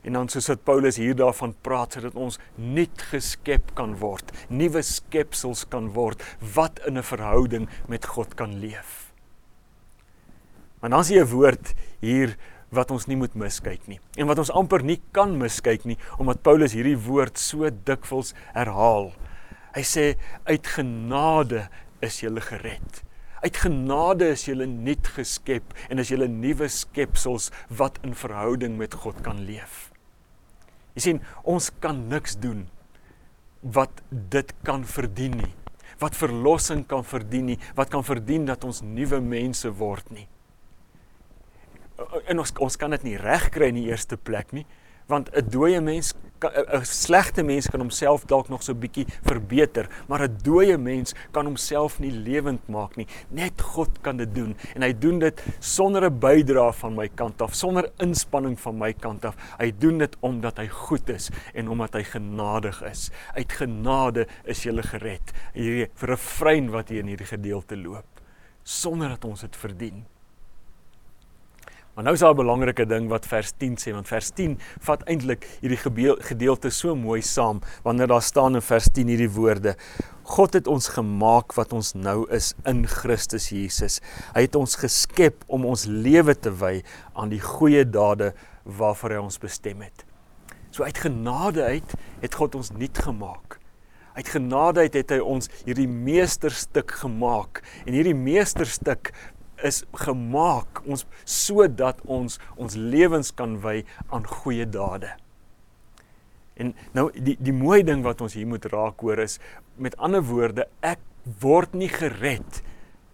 En 0.06 0.14
dan 0.14 0.28
soos 0.30 0.46
dit 0.46 0.62
Paulus 0.66 0.98
hier 1.00 1.16
daarvan 1.18 1.54
praat 1.66 1.96
sodat 1.96 2.18
ons 2.18 2.38
nuut 2.58 3.06
geskep 3.10 3.72
kan 3.78 3.96
word, 4.02 4.30
nuwe 4.50 4.82
skepsels 4.86 5.64
kan 5.70 5.90
word 5.96 6.22
wat 6.54 6.82
in 6.86 6.98
'n 6.98 7.02
verhouding 7.02 7.68
met 7.88 8.06
God 8.06 8.34
kan 8.34 8.60
leef. 8.60 9.12
Maar 10.80 10.90
dan 10.90 11.00
is 11.00 11.08
hier 11.08 11.24
'n 11.24 11.30
woord 11.30 11.74
hier 12.00 12.36
wat 12.70 12.90
ons 12.90 13.06
nie 13.06 13.16
moet 13.16 13.34
miskyk 13.34 13.86
nie 13.86 14.00
en 14.16 14.26
wat 14.26 14.38
ons 14.38 14.50
amper 14.50 14.82
nie 14.82 15.00
kan 15.12 15.38
miskyk 15.38 15.84
nie 15.84 15.98
omdat 16.18 16.42
Paulus 16.42 16.72
hierdie 16.72 16.98
woord 16.98 17.38
so 17.38 17.70
dikwels 17.70 18.34
herhaal. 18.54 19.12
Hy 19.74 19.82
sê 19.82 20.16
uit 20.44 20.66
genade 20.66 21.68
is 22.04 22.20
jy 22.22 22.32
gered. 22.40 23.02
Uit 23.44 23.56
genade 23.60 24.30
is 24.32 24.46
jy 24.48 24.54
nuut 24.66 25.08
geskep 25.16 25.74
en 25.90 26.00
is 26.02 26.10
jy 26.10 26.26
nuwe 26.26 26.68
skepsels 26.68 27.50
wat 27.68 27.98
in 28.02 28.14
verhouding 28.14 28.76
met 28.78 28.94
God 28.94 29.20
kan 29.22 29.44
leef. 29.46 29.90
Jy 30.96 31.00
sien, 31.04 31.20
ons 31.44 31.68
kan 31.80 32.08
niks 32.08 32.38
doen 32.40 32.66
wat 33.60 34.02
dit 34.10 34.52
kan 34.64 34.84
verdien 34.88 35.36
nie. 35.36 35.52
Wat 36.00 36.16
verlossing 36.16 36.84
kan 36.88 37.04
verdien 37.04 37.52
nie, 37.52 37.58
wat 37.76 37.90
kan 37.92 38.04
verdien 38.04 38.46
dat 38.48 38.64
ons 38.64 38.82
nuwe 38.84 39.20
mense 39.20 39.68
word 39.78 40.08
nie. 40.12 40.26
En 42.28 42.40
ons 42.40 42.52
ons 42.60 42.76
kan 42.76 42.92
dit 42.92 43.06
nie 43.06 43.20
regkry 43.20 43.70
in 43.72 43.78
die 43.80 43.88
eerste 43.88 44.18
plek 44.20 44.52
nie, 44.56 44.66
want 45.06 45.30
'n 45.34 45.50
dooie 45.50 45.80
mens 45.80 46.14
'n 46.44 46.84
slegte 46.84 47.42
mens 47.42 47.66
kan 47.66 47.80
homself 47.80 48.24
dalk 48.24 48.48
nog 48.48 48.62
so 48.62 48.74
bietjie 48.74 49.06
verbeter, 49.24 49.88
maar 50.08 50.22
'n 50.22 50.38
dooie 50.42 50.78
mens 50.78 51.14
kan 51.32 51.46
homself 51.46 51.98
nie 51.98 52.10
lewend 52.10 52.68
maak 52.68 52.96
nie. 52.96 53.06
Net 53.30 53.60
God 53.60 54.00
kan 54.02 54.16
dit 54.16 54.34
doen 54.34 54.56
en 54.74 54.82
hy 54.82 54.92
doen 54.92 55.18
dit 55.18 55.42
sonder 55.60 56.04
'n 56.04 56.18
bydrae 56.18 56.72
van 56.72 56.94
my 56.94 57.08
kant 57.08 57.42
af, 57.42 57.54
sonder 57.54 57.90
inspanning 57.98 58.60
van 58.60 58.78
my 58.78 58.92
kant 58.92 59.24
af. 59.24 59.36
Hy 59.58 59.72
doen 59.78 59.98
dit 59.98 60.16
omdat 60.20 60.58
hy 60.58 60.68
goed 60.68 61.08
is 61.08 61.30
en 61.54 61.68
omdat 61.68 61.94
hy 61.94 62.02
genadig 62.02 62.82
is. 62.82 63.10
Uit 63.34 63.52
genade 63.52 64.26
is 64.44 64.62
jy 64.62 64.82
gered. 64.82 65.32
Hierdie 65.54 65.88
refrein 66.00 66.70
wat 66.70 66.88
hier 66.88 67.00
in 67.00 67.06
hierdie 67.06 67.26
gedeelte 67.26 67.76
loop 67.76 68.04
sonder 68.66 69.08
dat 69.08 69.24
ons 69.24 69.40
dit 69.40 69.56
verdien. 69.56 70.04
Maar 71.96 72.04
nou 72.04 72.14
is 72.14 72.20
daar 72.20 72.34
'n 72.34 72.36
belangrike 72.36 72.86
ding 72.86 73.08
wat 73.08 73.26
vers 73.26 73.52
10 73.56 73.76
sê, 73.80 73.92
want 73.92 74.08
vers 74.08 74.30
10 74.30 74.58
vat 74.80 75.02
eintlik 75.08 75.46
hierdie 75.60 75.78
gedeelte 76.20 76.70
so 76.70 76.94
mooi 76.94 77.22
saam 77.22 77.60
wanneer 77.82 78.06
daar 78.06 78.22
staan 78.22 78.54
in 78.54 78.62
vers 78.62 78.88
10 78.92 79.08
hierdie 79.08 79.30
woorde: 79.30 79.76
God 80.22 80.52
het 80.52 80.66
ons 80.66 80.88
gemaak 80.88 81.54
wat 81.54 81.72
ons 81.72 81.94
nou 81.94 82.30
is 82.30 82.54
in 82.64 82.86
Christus 82.86 83.48
Jesus. 83.48 84.00
Hy 84.34 84.40
het 84.40 84.54
ons 84.54 84.76
geskep 84.76 85.44
om 85.46 85.64
ons 85.64 85.84
lewe 85.84 86.34
te 86.34 86.50
wy 86.50 86.82
aan 87.14 87.28
die 87.28 87.40
goeie 87.40 87.90
dade 87.90 88.34
waarvoor 88.64 89.10
hy 89.10 89.16
ons 89.16 89.38
bestem 89.38 89.80
het. 89.80 90.04
So 90.70 90.84
uit 90.84 90.98
genade 90.98 91.62
uit 91.62 91.94
het 92.20 92.34
God 92.34 92.54
ons 92.54 92.70
nuut 92.70 92.98
gemaak. 92.98 93.58
Uit 94.16 94.28
genade 94.28 94.80
uit 94.80 94.94
het 94.94 95.10
hy 95.10 95.18
ons 95.18 95.48
hierdie 95.64 95.88
meesterstuk 95.88 96.90
gemaak 96.90 97.62
en 97.86 97.92
hierdie 97.92 98.14
meesterstuk 98.14 99.12
is 99.64 99.84
gemaak 100.06 100.82
ons 100.84 101.06
sodat 101.24 102.00
ons 102.04 102.38
ons 102.56 102.76
lewens 102.76 103.32
kan 103.34 103.56
wy 103.64 103.82
aan 104.10 104.26
goeie 104.28 104.66
dade. 104.68 105.12
En 106.56 106.72
nou 106.96 107.08
die 107.12 107.36
die 107.40 107.54
mooi 107.56 107.82
ding 107.84 108.04
wat 108.04 108.22
ons 108.24 108.36
hier 108.36 108.48
moet 108.48 108.64
raak 108.72 109.00
hoor 109.04 109.20
is 109.24 109.38
met 109.76 109.96
ander 110.00 110.24
woorde 110.24 110.68
ek 110.80 111.02
word 111.42 111.74
nie 111.74 111.90
gered 111.92 112.62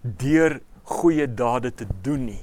deur 0.02 0.61
goeie 0.87 1.26
dade 1.26 1.72
te 1.75 1.87
doen 2.02 2.26
nie. 2.26 2.42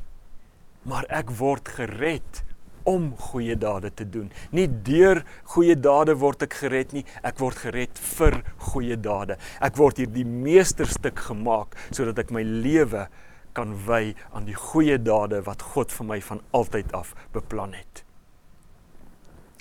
Maar 0.88 1.08
ek 1.22 1.32
word 1.39 1.68
gered 1.75 2.44
om 2.89 3.12
goeie 3.29 3.56
dade 3.60 3.91
te 3.94 4.06
doen. 4.10 4.29
Nie 4.56 4.68
deur 4.68 5.22
goeie 5.53 5.75
dade 5.77 6.15
word 6.20 6.46
ek 6.48 6.56
gered 6.63 6.96
nie, 6.96 7.03
ek 7.24 7.39
word 7.41 7.60
gered 7.62 8.00
vir 8.18 8.39
goeie 8.72 8.98
dade. 8.98 9.38
Ek 9.62 9.77
word 9.79 10.01
hier 10.01 10.12
die 10.12 10.25
meesterstuk 10.27 11.20
gemaak 11.29 11.77
sodat 11.91 12.24
ek 12.24 12.34
my 12.34 12.44
lewe 12.44 13.08
kan 13.53 13.74
wy 13.86 14.13
aan 14.34 14.46
die 14.50 14.58
goeie 14.58 15.00
dade 15.01 15.41
wat 15.48 15.65
God 15.74 15.91
vir 15.96 16.12
my 16.13 16.22
van 16.22 16.44
altyd 16.51 16.94
af 16.98 17.15
beplan 17.34 17.74
het. 17.77 18.03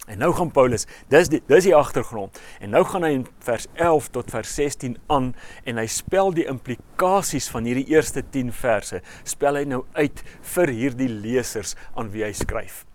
En 0.08 0.18
nou 0.18 0.32
gaan 0.32 0.50
Paulus, 0.50 0.86
dis 1.12 1.28
die 1.28 1.42
dis 1.50 1.66
die 1.68 1.74
agtergrond. 1.76 2.40
En 2.64 2.72
nou 2.72 2.80
gaan 2.88 3.04
hy 3.04 3.10
in 3.18 3.26
vers 3.44 3.66
11 3.76 4.08
tot 4.16 4.30
vers 4.32 4.54
16 4.56 4.96
aan 5.12 5.34
en 5.68 5.80
hy 5.80 5.84
spel 5.92 6.32
die 6.32 6.48
implikasies 6.48 7.50
van 7.52 7.68
hierdie 7.68 7.90
eerste 7.92 8.24
10 8.24 8.54
verse, 8.56 9.02
spel 9.28 9.60
hy 9.60 9.66
nou 9.68 9.84
uit 10.00 10.24
vir 10.54 10.76
hierdie 10.80 11.12
lesers 11.12 11.76
aan 11.92 12.08
wie 12.14 12.24
hy 12.24 12.32
skryf. 12.32 12.87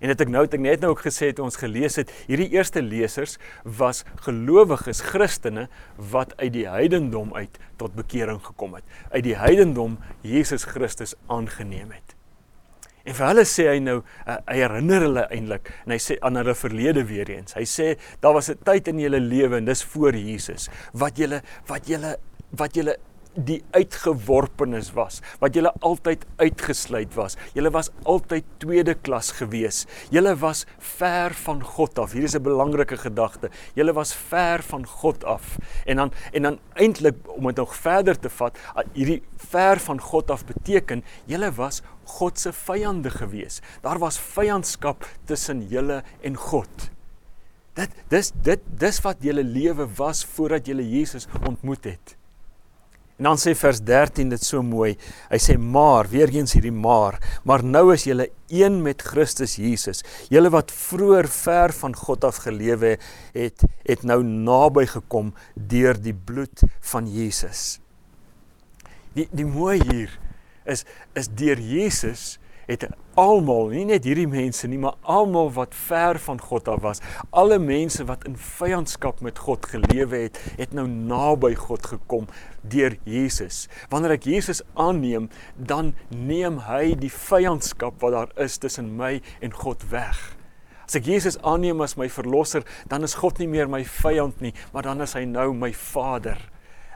En 0.00 0.08
dit 0.08 0.22
ek 0.24 0.30
nou 0.32 0.44
het 0.46 0.54
ek 0.56 0.62
net 0.64 0.80
nou 0.80 0.94
ook 0.94 1.02
gesê 1.04 1.28
het 1.28 1.42
ons 1.44 1.60
gelees 1.60 1.98
het, 2.00 2.12
hierdie 2.28 2.48
eerste 2.56 2.80
lesers 2.80 3.36
was 3.64 4.04
gelowiges 4.24 5.02
Christene 5.12 5.66
wat 6.12 6.32
uit 6.40 6.54
die 6.56 6.68
heidendom 6.68 7.34
uit 7.36 7.60
tot 7.80 7.96
bekering 7.98 8.40
gekom 8.44 8.78
het. 8.78 8.86
Uit 9.12 9.26
die 9.28 9.36
heidendom 9.36 9.98
Jesus 10.24 10.64
Christus 10.64 11.14
aangeneem 11.28 11.92
het. 11.92 12.16
En 13.04 13.16
vir 13.16 13.26
hulle 13.30 13.44
sê 13.48 13.66
hy 13.70 13.78
nou, 13.82 14.00
uh, 14.00 14.38
hy 14.48 14.56
herinner 14.60 15.04
hulle 15.06 15.26
eintlik 15.32 15.70
en 15.84 15.94
hy 15.94 16.00
sê 16.00 16.16
aan 16.24 16.36
hulle 16.40 16.56
verlede 16.56 17.04
weer 17.08 17.30
eens. 17.32 17.56
Hy 17.56 17.64
sê 17.68 17.94
daar 18.20 18.36
was 18.36 18.50
'n 18.50 18.60
tyd 18.64 18.88
in 18.88 19.00
julle 19.00 19.20
lewe 19.20 19.56
en 19.56 19.64
dis 19.64 19.84
voor 19.84 20.16
Jesus 20.16 20.68
wat 20.92 21.16
julle 21.16 21.42
wat 21.66 21.88
julle 21.88 22.16
wat 22.56 22.74
julle 22.74 22.96
die 23.34 23.60
uitgeworpenes 23.76 24.90
was, 24.96 25.20
wat 25.40 25.54
julle 25.54 25.70
altyd 25.86 26.24
uitgesluit 26.40 27.14
was. 27.14 27.36
Julle 27.54 27.70
was 27.74 27.90
altyd 28.08 28.46
tweede 28.62 28.94
klas 28.94 29.30
gewees. 29.38 29.84
Julle 30.10 30.34
was 30.40 30.64
ver 30.78 31.34
van 31.44 31.62
God 31.62 31.98
af. 31.98 32.12
Hier 32.12 32.24
is 32.24 32.34
'n 32.34 32.42
belangrike 32.42 32.96
gedagte. 32.96 33.50
Julle 33.74 33.92
was 33.92 34.14
ver 34.14 34.62
van 34.62 34.86
God 34.86 35.24
af. 35.24 35.58
En 35.86 35.96
dan 35.96 36.12
en 36.32 36.42
dan 36.42 36.58
eintlik 36.74 37.16
om 37.26 37.46
dit 37.46 37.56
nog 37.56 37.74
verder 37.74 38.18
te 38.18 38.30
vat, 38.30 38.58
hierdie 38.92 39.22
ver 39.36 39.78
van 39.78 40.00
God 40.00 40.30
af 40.30 40.44
beteken 40.44 41.04
julle 41.26 41.52
was 41.52 41.82
God 42.04 42.38
se 42.38 42.52
vyande 42.52 43.10
gewees. 43.10 43.60
Daar 43.82 43.98
was 43.98 44.18
vyandskap 44.18 45.06
tussen 45.24 45.68
julle 45.68 46.02
en 46.20 46.36
God. 46.36 46.90
Dit 47.74 47.90
dis 48.08 48.32
dit 48.42 48.60
dis 48.78 49.00
wat 49.00 49.16
julle 49.20 49.44
lewe 49.44 49.86
was 49.96 50.24
voordat 50.24 50.66
julle 50.66 50.90
Jesus 50.90 51.28
ontmoet 51.46 51.84
het. 51.84 52.19
En 53.20 53.26
dan 53.28 53.36
sê 53.36 53.52
vers 53.52 53.82
13 53.84 54.30
dit 54.32 54.40
so 54.40 54.62
mooi. 54.64 54.94
Hy 55.28 55.38
sê 55.44 55.58
maar, 55.60 56.08
weer 56.08 56.30
eens 56.32 56.54
hierdie 56.56 56.72
maar, 56.72 57.18
maar 57.44 57.60
nou 57.60 57.90
is 57.92 58.06
julle 58.08 58.30
een 58.48 58.78
met 58.80 59.04
Christus 59.04 59.58
Jesus. 59.60 60.00
Julle 60.32 60.48
wat 60.54 60.72
vroeër 60.72 61.28
ver 61.28 61.74
van 61.76 61.92
God 62.00 62.24
af 62.24 62.40
gelewe 62.46 62.94
het, 63.36 63.66
het 63.84 64.08
nou 64.08 64.22
naby 64.24 64.86
gekom 64.88 65.34
deur 65.52 66.00
die 66.00 66.16
bloed 66.16 66.64
van 66.80 67.12
Jesus. 67.12 67.76
Die 69.12 69.28
die 69.36 69.44
mooi 69.44 69.76
hier 69.84 70.16
is 70.64 70.86
is 71.12 71.28
deur 71.28 71.60
Jesus 71.60 72.39
het 72.70 72.86
almal, 73.18 73.70
nie 73.74 73.84
net 73.88 74.06
hierdie 74.06 74.28
mense 74.30 74.68
nie, 74.70 74.78
maar 74.80 74.96
almal 75.02 75.50
wat 75.56 75.74
ver 75.76 76.20
van 76.22 76.40
God 76.40 76.68
af 76.70 76.82
was, 76.84 77.02
alle 77.36 77.58
mense 77.62 78.04
wat 78.08 78.24
in 78.28 78.36
vyandskap 78.38 79.20
met 79.26 79.42
God 79.46 79.66
gelewe 79.72 80.24
het, 80.26 80.40
het 80.60 80.74
nou 80.76 80.86
naby 80.88 81.52
God 81.58 81.88
gekom 81.92 82.28
deur 82.62 82.96
Jesus. 83.08 83.66
Wanneer 83.92 84.16
ek 84.16 84.28
Jesus 84.30 84.62
aanneem, 84.78 85.28
dan 85.56 85.94
neem 86.14 86.60
hy 86.68 86.94
die 87.00 87.12
vyandskap 87.12 88.00
wat 88.04 88.16
daar 88.16 88.36
is 88.40 88.60
tussen 88.62 88.94
my 88.98 89.18
en 89.40 89.56
God 89.56 89.84
weg. 89.90 90.20
As 90.86 90.96
ek 90.98 91.06
Jesus 91.06 91.36
aanneem 91.46 91.82
as 91.84 91.94
my 91.98 92.08
verlosser, 92.10 92.64
dan 92.90 93.06
is 93.06 93.18
God 93.20 93.38
nie 93.38 93.50
meer 93.50 93.70
my 93.70 93.84
vyand 93.86 94.40
nie, 94.42 94.54
maar 94.74 94.86
dan 94.86 95.02
is 95.04 95.14
hy 95.14 95.22
nou 95.28 95.52
my 95.54 95.70
Vader. 95.70 96.40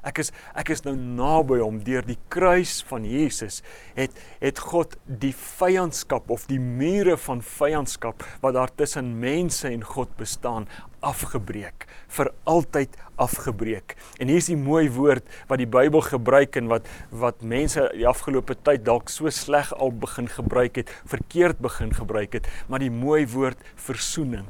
Ek 0.04 0.20
is 0.20 0.32
ek 0.54 0.70
is 0.74 0.84
nou 0.84 0.94
naby 0.96 1.60
hom 1.62 1.80
deur 1.84 2.04
die 2.06 2.18
kruis 2.32 2.82
van 2.88 3.06
Jesus 3.08 3.62
het 3.96 4.12
het 4.42 4.60
God 4.70 4.98
die 5.06 5.32
vyandskap 5.32 6.30
of 6.30 6.44
die 6.50 6.60
mure 6.60 7.16
van 7.26 7.40
vyandskap 7.44 8.24
wat 8.42 8.56
daar 8.58 8.72
tussen 8.76 9.14
mense 9.22 9.68
en 9.70 9.84
God 9.94 10.12
bestaan 10.20 10.68
afgebreek 11.04 11.86
vir 12.16 12.30
altyd 12.48 12.96
afgebreek. 13.20 13.94
En 14.20 14.30
hier's 14.32 14.48
die 14.50 14.58
mooi 14.58 14.88
woord 14.92 15.28
wat 15.50 15.60
die 15.60 15.68
Bybel 15.70 16.04
gebruik 16.04 16.58
en 16.60 16.68
wat 16.72 16.88
wat 17.12 17.44
mense 17.44 17.86
die 17.94 18.08
afgelope 18.08 18.56
tyd 18.66 18.84
dalk 18.86 19.12
so 19.12 19.30
sleg 19.32 19.72
al 19.76 19.94
begin 20.04 20.28
gebruik 20.30 20.82
het, 20.82 20.92
verkeerd 21.08 21.60
begin 21.64 21.94
gebruik 21.94 22.36
het, 22.40 22.48
maar 22.68 22.82
die 22.82 22.92
mooi 22.92 23.24
woord 23.30 23.60
versoening. 23.86 24.46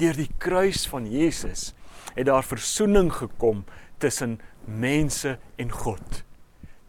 Deur 0.00 0.16
die 0.16 0.30
kruis 0.40 0.86
van 0.88 1.08
Jesus 1.10 1.72
het 2.14 2.26
daar 2.28 2.46
versoening 2.46 3.10
gekom 3.12 3.64
tussen 4.00 4.38
mense 4.64 5.38
en 5.56 5.70
God. 5.70 6.24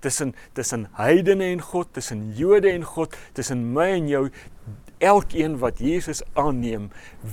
Tussen 0.01 0.34
tussen 0.54 0.88
heidene 0.98 1.51
en 1.54 1.62
God, 1.62 1.94
tussen 1.94 2.32
Jode 2.36 2.72
en 2.72 2.84
God, 2.84 3.16
tussen 3.34 3.74
my 3.74 3.92
en 4.00 4.08
jou 4.10 4.30
elkeen 5.01 5.58
wat 5.62 5.80
Jesus 5.82 6.22
aanneem, 6.34 6.90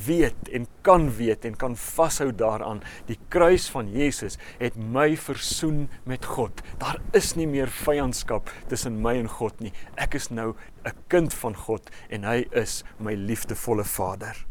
weet 0.06 0.48
en 0.52 0.66
kan 0.80 1.08
weet 1.16 1.44
en 1.44 1.56
kan 1.56 1.76
vashou 1.76 2.30
daaraan. 2.32 2.80
Die 3.06 3.18
kruis 3.28 3.68
van 3.72 3.90
Jesus 3.92 4.38
het 4.58 4.76
my 4.76 5.16
versoen 5.20 5.86
met 6.08 6.24
God. 6.24 6.62
Daar 6.80 7.00
is 7.12 7.34
nie 7.36 7.48
meer 7.48 7.68
vyandskap 7.84 8.52
tussen 8.72 9.00
my 9.04 9.18
en 9.20 9.28
God 9.28 9.60
nie. 9.60 9.72
Ek 9.96 10.16
is 10.16 10.30
nou 10.30 10.54
'n 10.84 10.96
kind 11.08 11.34
van 11.34 11.54
God 11.54 11.90
en 12.08 12.24
hy 12.24 12.46
is 12.52 12.84
my 12.98 13.14
liefdevolle 13.14 13.84
Vader. 13.84 14.47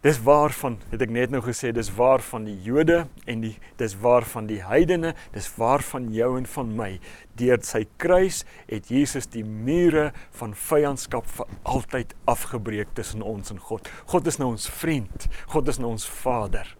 Dis 0.00 0.20
waar 0.22 0.52
van 0.54 0.76
het 0.92 1.02
ek 1.02 1.10
net 1.10 1.32
nou 1.34 1.40
gesê 1.42 1.72
dis 1.74 1.88
waar 1.96 2.22
van 2.22 2.44
die 2.46 2.54
Jode 2.62 3.00
en 3.26 3.40
die 3.42 3.56
dis 3.80 3.96
waar 3.98 4.22
van 4.30 4.46
die 4.46 4.60
heidene 4.62 5.10
dis 5.34 5.48
waar 5.58 5.82
van 5.82 6.04
jou 6.14 6.28
en 6.38 6.44
van 6.46 6.68
my 6.78 6.92
deur 7.40 7.58
sy 7.66 7.80
kruis 7.98 8.44
het 8.68 8.92
Jesus 8.94 9.26
die 9.32 9.42
mure 9.42 10.12
van 10.38 10.52
vyandskap 10.54 11.26
vir 11.34 11.50
altyd 11.66 12.14
afgebreek 12.30 12.92
tussen 12.94 13.24
ons 13.26 13.50
en 13.50 13.58
God. 13.58 13.90
God 14.06 14.30
is 14.30 14.38
nou 14.38 14.52
ons 14.52 14.68
vriend. 14.70 15.26
God 15.50 15.72
is 15.72 15.80
nou 15.82 15.90
ons 15.96 16.06
Vader. 16.06 16.70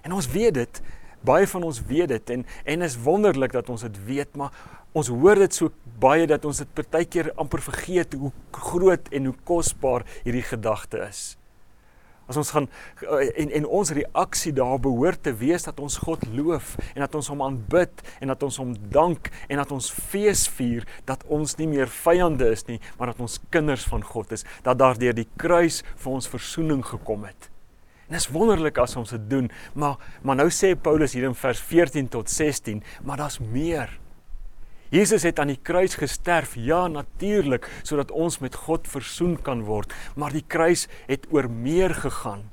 En 0.00 0.16
ons 0.16 0.28
weet 0.32 0.56
dit, 0.56 0.80
baie 1.20 1.44
van 1.52 1.66
ons 1.68 1.82
weet 1.90 2.08
dit 2.14 2.32
en 2.32 2.46
en 2.64 2.86
is 2.86 2.96
wonderlik 3.04 3.52
dat 3.52 3.68
ons 3.68 3.84
dit 3.84 3.98
weet, 4.06 4.32
maar 4.40 4.56
ons 4.96 5.12
hoor 5.12 5.44
dit 5.44 5.52
so 5.52 5.68
baie 6.00 6.24
dat 6.24 6.48
ons 6.48 6.64
dit 6.64 6.72
partykeer 6.80 7.28
amper 7.36 7.60
vergeet 7.68 8.16
hoe 8.16 8.32
groot 8.56 9.12
en 9.12 9.28
hoe 9.28 9.36
kosbaar 9.44 10.08
hierdie 10.24 10.48
gedagte 10.48 11.04
is. 11.04 11.36
As 12.30 12.38
ons 12.38 12.52
gaan 12.54 12.68
eh, 13.02 13.30
en 13.42 13.50
en 13.58 13.66
ons 13.80 13.90
reaksie 13.96 14.52
daar 14.54 14.78
behoort 14.82 15.22
te 15.26 15.32
wees 15.34 15.66
dat 15.66 15.80
ons 15.82 15.98
God 16.04 16.22
loof 16.30 16.76
en 16.94 17.02
dat 17.02 17.14
ons 17.18 17.30
hom 17.32 17.42
aanbid 17.42 18.04
en 18.20 18.30
dat 18.30 18.42
ons 18.46 18.60
hom 18.62 18.74
dank 18.94 19.32
en 19.48 19.58
dat 19.58 19.72
ons 19.74 19.90
fees 20.10 20.46
vier 20.58 20.86
dat 21.10 21.24
ons 21.26 21.56
nie 21.58 21.66
meer 21.70 21.90
vyande 21.90 22.52
is 22.54 22.66
nie, 22.68 22.78
maar 22.98 23.10
dat 23.10 23.22
ons 23.24 23.40
kinders 23.50 23.86
van 23.90 24.04
God 24.06 24.36
is, 24.36 24.46
dat 24.62 24.78
daar 24.78 24.98
deur 24.98 25.16
die 25.16 25.28
kruis 25.40 25.82
vir 25.96 26.12
ons 26.12 26.30
verzoening 26.30 26.84
gekom 26.86 27.26
het. 27.26 27.50
En 28.06 28.16
dit 28.16 28.22
is 28.22 28.30
wonderlik 28.34 28.78
as 28.82 28.96
ons 28.98 29.10
dit 29.14 29.26
doen, 29.30 29.50
maar 29.74 29.98
maar 30.22 30.38
nou 30.38 30.48
sê 30.54 30.76
Paulus 30.78 31.14
hier 31.14 31.26
in 31.28 31.34
vers 31.34 31.60
14 31.62 32.08
tot 32.14 32.30
16, 32.30 32.82
maar 33.06 33.18
daar's 33.22 33.40
meer. 33.42 33.98
Jesus 34.90 35.22
het 35.22 35.38
aan 35.38 35.52
die 35.52 35.60
kruis 35.62 35.94
gesterf, 35.94 36.56
ja 36.58 36.88
natuurlik, 36.90 37.68
sodat 37.86 38.10
ons 38.10 38.40
met 38.42 38.56
God 38.66 38.88
versoen 38.90 39.36
kan 39.42 39.62
word, 39.68 39.94
maar 40.18 40.34
die 40.34 40.46
kruis 40.46 40.88
het 41.06 41.28
oor 41.30 41.46
meer 41.50 41.94
gegaan. 41.94 42.48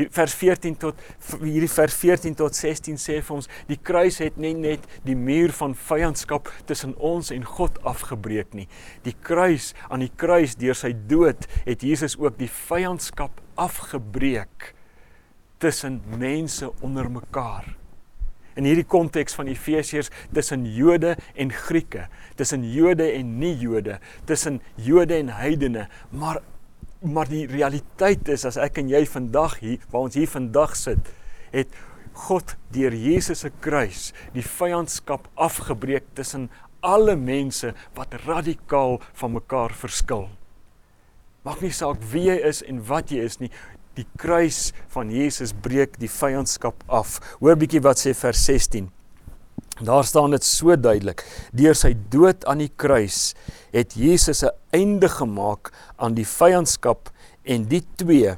Hier 0.00 0.08
vers 0.16 0.32
14 0.34 0.76
tot 0.80 1.00
hierdie 1.42 1.68
vers 1.68 1.94
14 2.00 2.34
tot 2.38 2.56
16 2.56 2.96
sê 2.98 3.18
vir 3.20 3.34
ons 3.36 3.48
die 3.68 3.76
kruis 3.76 4.16
het 4.22 4.38
nie 4.40 4.54
net 4.56 4.86
die 5.04 5.16
muur 5.18 5.52
van 5.58 5.74
vyandskap 5.76 6.48
tussen 6.70 6.94
ons 6.96 7.28
en 7.34 7.44
God 7.44 7.76
afgebreek 7.86 8.54
nie. 8.56 8.64
Die 9.04 9.12
kruis 9.12 9.74
aan 9.90 10.06
die 10.06 10.12
kruis 10.22 10.56
deur 10.56 10.78
sy 10.78 10.94
dood 11.10 11.44
het 11.66 11.84
Jesus 11.84 12.16
ook 12.16 12.40
die 12.40 12.48
vyandskap 12.48 13.42
afgebreek 13.60 14.72
tussen 15.60 16.00
mense 16.16 16.72
onder 16.80 17.12
mekaar. 17.12 17.68
In 18.58 18.66
hierdie 18.66 18.86
konteks 18.86 19.36
van 19.38 19.50
Efesiërs 19.50 20.10
tussen 20.34 20.64
Jode 20.66 21.16
en 21.34 21.52
Grieke, 21.54 22.08
tussen 22.36 22.64
Jode 22.66 23.06
en 23.12 23.36
nie-Jode, 23.38 23.98
tussen 24.26 24.60
Jode 24.76 25.20
en 25.20 25.34
heidene, 25.40 25.88
maar 26.10 26.42
maar 27.00 27.30
die 27.30 27.46
realiteit 27.48 28.28
is 28.28 28.42
as 28.44 28.58
ek 28.60 28.76
en 28.82 28.90
jy 28.92 29.06
vandag 29.08 29.54
hier 29.62 29.84
waar 29.88 30.02
ons 30.04 30.18
hier 30.20 30.28
vandag 30.28 30.74
sit, 30.76 31.06
het 31.48 31.72
God 32.26 32.56
deur 32.74 32.92
Jesus 32.92 33.40
se 33.44 33.50
kruis 33.64 34.10
die 34.34 34.44
vyandskap 34.44 35.30
afgebreek 35.40 36.10
tussen 36.18 36.50
alle 36.84 37.16
mense 37.16 37.72
wat 37.96 38.16
radikaal 38.26 38.98
van 39.20 39.34
mekaar 39.36 39.72
verskil. 39.76 40.28
Maak 41.44 41.62
nie 41.64 41.72
saak 41.72 42.00
wie 42.12 42.26
jy 42.28 42.36
is 42.50 42.60
en 42.68 42.82
wat 42.88 43.12
jy 43.12 43.24
is 43.24 43.38
nie, 43.40 43.50
die 43.98 44.06
kruis 44.18 44.70
van 44.94 45.10
Jesus 45.10 45.52
breek 45.52 45.98
die 46.00 46.10
vyandskap 46.10 46.84
af. 46.88 47.18
Hoor 47.40 47.58
bietjie 47.60 47.82
wat 47.84 48.02
sê 48.02 48.14
vers 48.16 48.42
16. 48.46 48.90
Daar 49.80 50.04
staan 50.04 50.34
dit 50.34 50.44
so 50.44 50.76
duidelik. 50.76 51.24
Deur 51.56 51.74
sy 51.78 51.94
dood 52.12 52.44
aan 52.50 52.60
die 52.60 52.72
kruis 52.76 53.34
het 53.72 53.96
Jesus 53.96 54.44
'n 54.44 54.52
einde 54.72 55.08
gemaak 55.08 55.72
aan 55.96 56.14
die 56.14 56.26
vyandskap 56.26 57.10
en 57.44 57.64
die 57.64 57.82
twee 57.96 58.36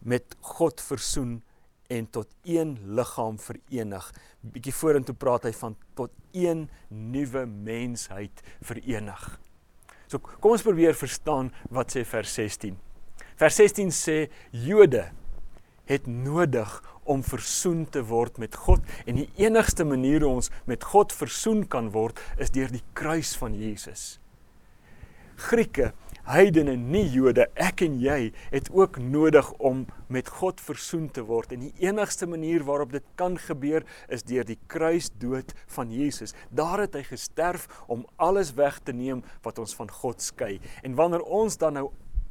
met 0.00 0.24
God 0.40 0.80
versoen 0.80 1.42
en 1.88 2.10
tot 2.10 2.28
een 2.44 2.78
liggaam 2.84 3.38
verenig. 3.38 4.12
Bietjie 4.40 4.74
vorentoe 4.74 5.14
praat 5.14 5.44
hy 5.44 5.52
van 5.52 5.76
tot 5.94 6.10
een 6.32 6.68
nuwe 6.88 7.46
mensheid 7.46 8.42
verenig. 8.62 9.38
So 10.08 10.18
kom 10.18 10.52
ons 10.52 10.64
probeer 10.64 10.94
verstaan 10.94 11.52
wat 11.70 11.92
sê 11.92 12.04
vers 12.04 12.34
16. 12.34 12.76
Vers 13.38 13.54
16 13.54 13.92
sê 13.94 14.16
Jode 14.50 15.04
het 15.86 16.06
nodig 16.10 16.72
om 17.08 17.22
versoen 17.22 17.84
te 17.86 18.02
word 18.02 18.40
met 18.42 18.56
God 18.66 18.82
en 19.06 19.20
die 19.20 19.28
enigste 19.38 19.86
manier 19.86 20.24
hoe 20.26 20.40
ons 20.40 20.50
met 20.66 20.82
God 20.82 21.14
versoen 21.14 21.62
kan 21.70 21.92
word 21.94 22.18
is 22.42 22.50
deur 22.50 22.72
die 22.74 22.82
kruis 22.98 23.36
van 23.38 23.54
Jesus. 23.54 24.18
Grieke, 25.38 25.92
heidene, 26.26 26.74
nie 26.74 27.04
Jode, 27.14 27.46
ek 27.54 27.84
en 27.86 28.00
jy 28.02 28.32
het 28.50 28.72
ook 28.74 28.98
nodig 28.98 29.52
om 29.62 29.86
met 30.10 30.26
God 30.40 30.58
versoen 30.58 31.06
te 31.06 31.22
word 31.30 31.54
en 31.54 31.62
die 31.68 31.86
enigste 31.86 32.26
manier 32.26 32.66
waarop 32.66 32.90
dit 32.96 33.06
kan 33.14 33.38
gebeur 33.38 33.86
is 34.10 34.26
deur 34.26 34.42
die 34.50 34.58
kruisdood 34.66 35.54
van 35.76 35.94
Jesus. 35.94 36.34
Daar 36.50 36.82
het 36.88 36.98
hy 36.98 37.06
gesterf 37.06 37.70
om 37.86 38.02
alles 38.18 38.50
weg 38.58 38.82
te 38.82 38.92
neem 38.92 39.22
wat 39.46 39.62
ons 39.62 39.78
van 39.78 39.94
God 40.02 40.26
skei. 40.26 40.56
En 40.82 40.98
wanneer 40.98 41.22
ons 41.22 41.54
dan 41.62 41.78
nou 41.78 41.86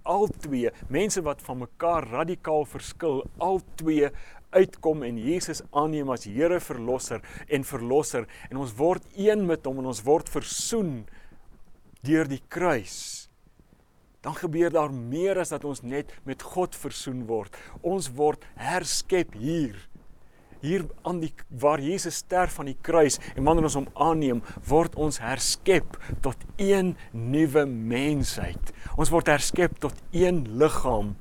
al 0.08 0.28
twee 0.44 0.72
mense 0.94 1.22
wat 1.26 1.44
van 1.46 1.66
mekaar 1.66 2.08
radikaal 2.12 2.66
verskil, 2.70 3.24
al 3.38 3.62
twee 3.80 4.10
uitkom 4.56 5.04
en 5.04 5.20
Jesus 5.20 5.62
aanneem 5.76 6.10
as 6.14 6.26
Here 6.30 6.60
verlosser 6.64 7.22
en 7.52 7.68
verlosser 7.68 8.28
en 8.50 8.62
ons 8.64 8.74
word 8.80 9.04
een 9.20 9.44
met 9.48 9.68
hom 9.68 9.84
en 9.84 9.92
ons 9.92 10.04
word 10.08 10.32
versoen 10.32 11.02
deur 12.08 12.30
die 12.30 12.42
kruis. 12.48 13.28
Dan 14.24 14.36
gebeur 14.40 14.72
daar 14.74 14.92
meer 14.92 15.40
as 15.40 15.52
dat 15.54 15.66
ons 15.68 15.84
net 15.84 16.12
met 16.28 16.42
God 16.44 16.76
versoen 16.76 17.26
word. 17.30 17.54
Ons 17.86 18.10
word 18.16 18.44
herskep 18.60 19.36
hier 19.38 19.78
hier 20.62 20.86
aan 21.08 21.22
die 21.22 21.32
waar 21.62 21.82
Jesus 21.82 22.22
sterf 22.24 22.60
aan 22.60 22.72
die 22.72 22.78
kruis 22.82 23.20
en 23.36 23.46
wanneer 23.48 23.70
ons 23.70 23.78
hom 23.80 23.88
aanneem, 23.94 24.42
word 24.68 24.96
ons 24.96 25.20
herskep 25.24 25.98
tot 26.26 26.44
een 26.62 26.96
nuwe 27.12 27.66
mensheid. 27.66 28.74
Ons 28.98 29.12
word 29.14 29.32
herskep 29.32 29.80
tot 29.84 29.98
een 30.12 30.46
liggaam. 30.60 31.16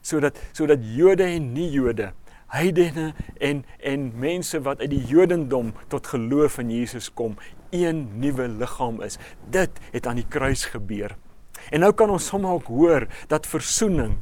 Sodat 0.00 0.38
sodat 0.56 0.84
Jode 0.96 1.26
en 1.26 1.52
nie-Jode, 1.52 2.12
heidene 2.54 3.12
en 3.44 3.64
en 3.84 4.08
mense 4.16 4.60
wat 4.64 4.80
uit 4.80 4.92
die 4.94 5.04
Jodendom 5.10 5.74
tot 5.92 6.08
geloof 6.14 6.58
in 6.62 6.72
Jesus 6.72 7.10
kom, 7.12 7.36
een 7.70 8.06
nuwe 8.20 8.48
liggaam 8.48 9.02
is. 9.04 9.18
Dit 9.52 9.80
het 9.92 10.06
aan 10.06 10.20
die 10.20 10.28
kruis 10.28 10.64
gebeur. 10.72 11.16
En 11.70 11.82
nou 11.84 11.92
kan 11.92 12.10
ons 12.10 12.26
sommer 12.30 12.54
ook 12.56 12.70
hoor 12.72 13.08
dat 13.28 13.46
verzoening 13.46 14.16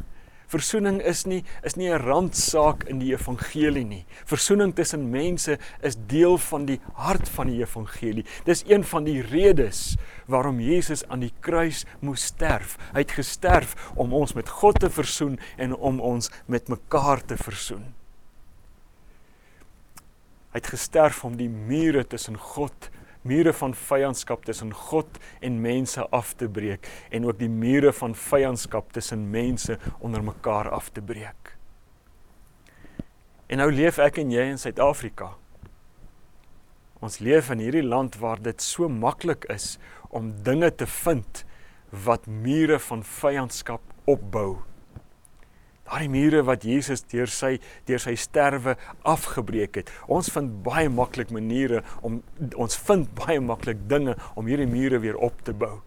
Versoening 0.46 1.00
is 1.02 1.24
nie 1.26 1.42
is 1.66 1.74
nie 1.76 1.88
'n 1.90 1.98
randsaak 1.98 2.84
in 2.84 2.98
die 2.98 3.12
evangelie 3.12 3.84
nie. 3.84 4.04
Versoening 4.24 4.74
tussen 4.74 5.10
mense 5.10 5.58
is 5.82 5.96
deel 6.06 6.38
van 6.38 6.66
die 6.66 6.80
hart 6.94 7.28
van 7.28 7.46
die 7.46 7.60
evangelie. 7.60 8.24
Dis 8.44 8.64
een 8.66 8.84
van 8.84 9.04
die 9.04 9.22
redes 9.22 9.96
waarom 10.26 10.60
Jesus 10.60 11.08
aan 11.08 11.20
die 11.20 11.32
kruis 11.40 11.84
moes 12.00 12.24
sterf. 12.24 12.78
Hy 12.92 12.98
het 12.98 13.10
gesterf 13.10 13.74
om 13.94 14.12
ons 14.12 14.34
met 14.34 14.48
God 14.48 14.80
te 14.80 14.90
versoen 14.90 15.38
en 15.56 15.74
om 15.74 16.00
ons 16.00 16.30
met 16.46 16.68
mekaar 16.68 17.24
te 17.24 17.36
versoen. 17.36 17.94
Hy 20.52 20.62
het 20.62 20.72
gesterf 20.72 21.24
om 21.24 21.36
die 21.36 21.50
mure 21.50 22.06
tussen 22.06 22.38
God 22.38 22.90
mure 23.26 23.52
van 23.58 23.74
vyandskap 23.76 24.44
tussen 24.46 24.72
God 24.74 25.18
en 25.44 25.60
mense 25.62 26.04
af 26.14 26.34
te 26.38 26.48
breek 26.48 26.88
en 27.10 27.26
ook 27.26 27.40
die 27.40 27.50
mure 27.50 27.92
van 27.92 28.14
vyandskap 28.14 28.92
tussen 28.96 29.26
mense 29.30 29.78
onder 30.00 30.24
mekaar 30.24 30.70
af 30.70 30.90
te 30.94 31.02
breek. 31.02 31.56
En 33.46 33.62
nou 33.62 33.70
leef 33.70 33.98
ek 34.02 34.18
en 34.22 34.32
jy 34.34 34.46
in 34.50 34.58
Suid-Afrika. 34.58 35.34
Ons 37.04 37.20
leef 37.22 37.50
in 37.54 37.60
hierdie 37.62 37.84
land 37.84 38.16
waar 38.18 38.40
dit 38.42 38.62
so 38.62 38.88
maklik 38.90 39.46
is 39.52 39.76
om 40.10 40.32
dinge 40.46 40.72
te 40.74 40.88
vind 41.04 41.44
wat 42.06 42.26
mure 42.26 42.78
van 42.88 43.04
vyandskap 43.06 43.94
opbou 44.10 44.62
daardie 45.86 46.10
mure 46.10 46.42
wat 46.46 46.64
Jesus 46.66 47.04
deur 47.10 47.30
sy 47.30 47.56
deur 47.86 48.02
sy 48.02 48.16
sterwe 48.18 48.76
afgebreek 49.06 49.80
het. 49.80 49.90
Ons 50.10 50.30
vind 50.34 50.50
baie 50.66 50.90
maklik 50.90 51.30
maniere 51.34 51.82
om 52.02 52.20
ons 52.56 52.78
vind 52.88 53.10
baie 53.18 53.40
maklik 53.40 53.86
dinge 53.88 54.16
om 54.34 54.46
hierdie 54.50 54.70
mure 54.70 55.00
weer 55.02 55.18
op 55.22 55.44
te 55.46 55.54
bou. 55.54 55.78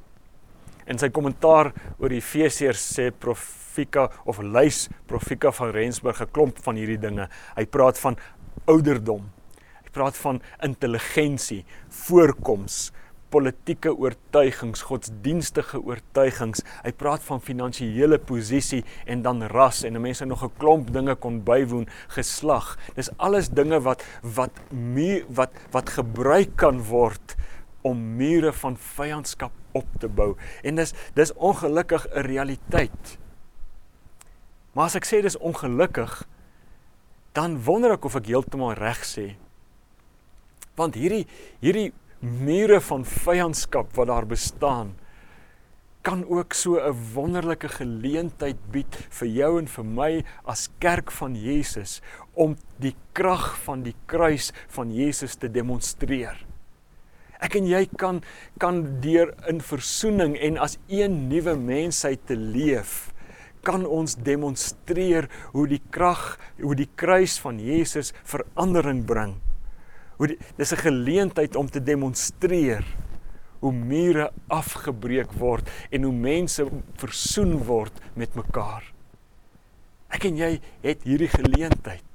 In 0.89 0.97
sy 0.97 1.11
kommentaar 1.13 1.73
oor 1.99 2.13
Efesiërs 2.15 2.81
sê 2.95 3.09
Profika 3.11 4.07
of 4.25 4.39
lys 4.41 4.87
Profika 5.07 5.51
van 5.53 5.73
Rensburg 5.75 6.21
'n 6.21 6.31
klomp 6.31 6.57
van 6.63 6.75
hierdie 6.75 6.97
dinge. 6.97 7.29
Hy 7.55 7.65
praat 7.65 7.99
van 7.99 8.17
ouderdom. 8.65 9.29
Hy 9.83 9.89
praat 9.91 10.17
van 10.17 10.41
intelligensie, 10.63 11.65
voorkoms, 11.89 12.91
politieke 13.29 13.91
oortuigings, 13.93 14.81
godsdienstige 14.81 15.79
oortuigings. 15.85 16.63
Hy 16.83 16.91
praat 16.97 17.23
van 17.27 17.41
finansiële 17.41 18.19
posisie 18.19 18.83
en 19.05 19.23
dan 19.25 19.43
ras 19.53 19.83
en 19.87 20.01
mense 20.01 20.25
nog 20.25 20.43
'n 20.43 20.57
klomp 20.57 20.93
dinge 20.93 21.15
kon 21.15 21.43
bywoon, 21.43 21.87
geslag. 22.07 22.77
Dis 22.95 23.09
alles 23.17 23.49
dinge 23.49 23.79
wat 23.81 24.03
wat 24.23 24.51
muur, 24.71 25.25
wat 25.29 25.51
wat 25.71 25.89
gebruik 25.89 26.55
kan 26.55 26.83
word 26.83 27.35
om 27.81 28.15
mure 28.17 28.53
van 28.53 28.77
vyandskap 28.77 29.51
op 29.71 29.87
te 29.99 30.07
bou. 30.07 30.35
En 30.63 30.75
dis 30.75 30.93
dis 31.13 31.33
ongelukkig 31.33 32.07
'n 32.07 32.21
realiteit. 32.21 33.17
Maar 34.73 34.85
as 34.85 34.95
ek 34.95 35.05
sê 35.05 35.21
dis 35.21 35.37
ongelukkig, 35.37 36.27
dan 37.31 37.63
wonder 37.63 37.91
ek 37.91 38.05
of 38.05 38.15
ek 38.15 38.25
heeltemal 38.25 38.73
reg 38.73 39.01
sê. 39.05 39.35
Want 40.75 40.95
hierdie 40.95 41.27
hierdie 41.59 41.93
mure 42.19 42.81
van 42.81 43.05
vyandskap 43.05 43.93
wat 43.95 44.07
daar 44.07 44.27
bestaan 44.27 44.95
kan 46.01 46.25
ook 46.27 46.53
so 46.53 46.79
'n 46.79 46.95
wonderlike 47.13 47.67
geleentheid 47.67 48.57
bied 48.71 48.95
vir 49.09 49.27
jou 49.27 49.59
en 49.59 49.67
vir 49.67 49.85
my 49.85 50.23
as 50.45 50.69
kerk 50.79 51.11
van 51.11 51.35
Jesus 51.35 52.01
om 52.33 52.55
die 52.79 52.95
krag 53.13 53.57
van 53.63 53.83
die 53.83 53.95
kruis 54.05 54.51
van 54.67 54.93
Jesus 54.93 55.35
te 55.35 55.51
demonstreer. 55.51 56.45
Ek 57.39 57.55
en 57.55 57.67
jy 57.67 57.87
kan 57.97 58.21
kan 58.57 59.01
deur 59.01 59.33
in 59.47 59.61
verzoening 59.61 60.37
en 60.37 60.57
as 60.57 60.77
een 60.87 61.27
nuwe 61.27 61.55
mensheid 61.55 62.25
te 62.25 62.35
leef 62.35 63.13
kan 63.63 63.85
ons 63.85 64.15
demonstreer 64.15 65.29
hoe 65.51 65.67
die 65.67 65.81
krag 65.89 66.39
hoe 66.61 66.75
die 66.75 66.89
kruis 66.95 67.39
van 67.39 67.59
Jesus 67.59 68.13
verandering 68.23 69.05
bring 69.05 69.35
hoe 70.19 70.33
die, 70.33 70.37
dis 70.59 70.73
'n 70.75 70.83
geleentheid 70.83 71.55
om 71.55 71.69
te 71.69 71.79
demonstreer 71.79 72.83
hoe 73.59 73.73
mure 73.73 74.29
afgebreek 74.47 75.31
word 75.39 75.69
en 75.91 76.03
hoe 76.03 76.13
mense 76.13 76.65
versoen 76.99 77.57
word 77.67 77.95
met 78.15 78.35
mekaar. 78.35 78.83
Ek 80.09 80.25
en 80.25 80.37
jy 80.39 80.59
het 80.83 81.03
hierdie 81.03 81.31
geleentheid. 81.31 82.05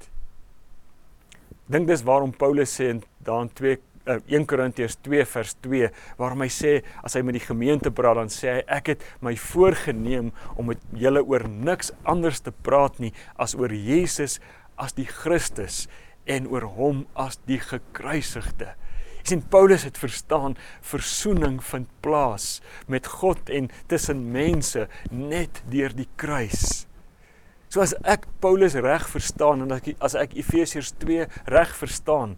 Dink 1.66 1.88
dis 1.88 2.04
waarom 2.04 2.32
Paulus 2.32 2.72
sê 2.76 2.90
in 2.92 3.02
daan 3.24 3.48
2 3.48 3.76
uh, 4.06 4.18
1 4.28 4.44
Korintiërs 4.48 4.98
2 5.04 5.24
vers 5.24 5.54
2 5.64 5.88
waarom 6.18 6.44
hy 6.44 6.50
sê 6.52 6.74
as 7.02 7.16
hy 7.16 7.22
met 7.24 7.38
die 7.38 7.44
gemeente 7.46 7.92
praat 7.94 8.20
dan 8.20 8.32
sê 8.32 8.58
hy 8.58 8.64
ek 8.78 8.92
het 8.94 9.06
my 9.24 9.34
voorgenem 9.40 10.32
om 10.56 10.68
met 10.72 10.82
julle 10.92 11.22
oor 11.24 11.46
niks 11.48 11.92
anders 12.04 12.42
te 12.44 12.52
praat 12.52 13.00
nie 13.00 13.14
as 13.40 13.56
oor 13.56 13.72
Jesus 13.72 14.40
as 14.76 14.96
die 14.96 15.08
Christus 15.08 15.86
en 16.24 16.48
oor 16.48 16.66
hom 16.76 17.04
as 17.14 17.38
die 17.48 17.60
gekruisigde. 17.60 18.74
Sien 19.24 19.40
Paulus 19.48 19.87
het 19.88 19.98
verstaan 19.98 20.56
versoening 20.84 21.62
vind 21.64 21.88
plaas 22.04 22.60
met 22.87 23.06
God 23.08 23.48
en 23.48 23.70
tussen 23.88 24.26
mense 24.32 24.88
net 25.10 25.62
deur 25.72 25.94
die 25.96 26.08
kruis. 26.20 26.84
So 27.72 27.80
as 27.82 27.96
ek 28.04 28.28
Paulus 28.44 28.76
reg 28.76 29.06
verstaan 29.08 29.64
en 29.64 29.72
as 29.72 29.80
ek 29.80 30.02
as 30.04 30.16
ek 30.20 30.37
Efesiërs 30.38 30.92
2 31.00 31.24
reg 31.50 31.72
verstaan, 31.74 32.37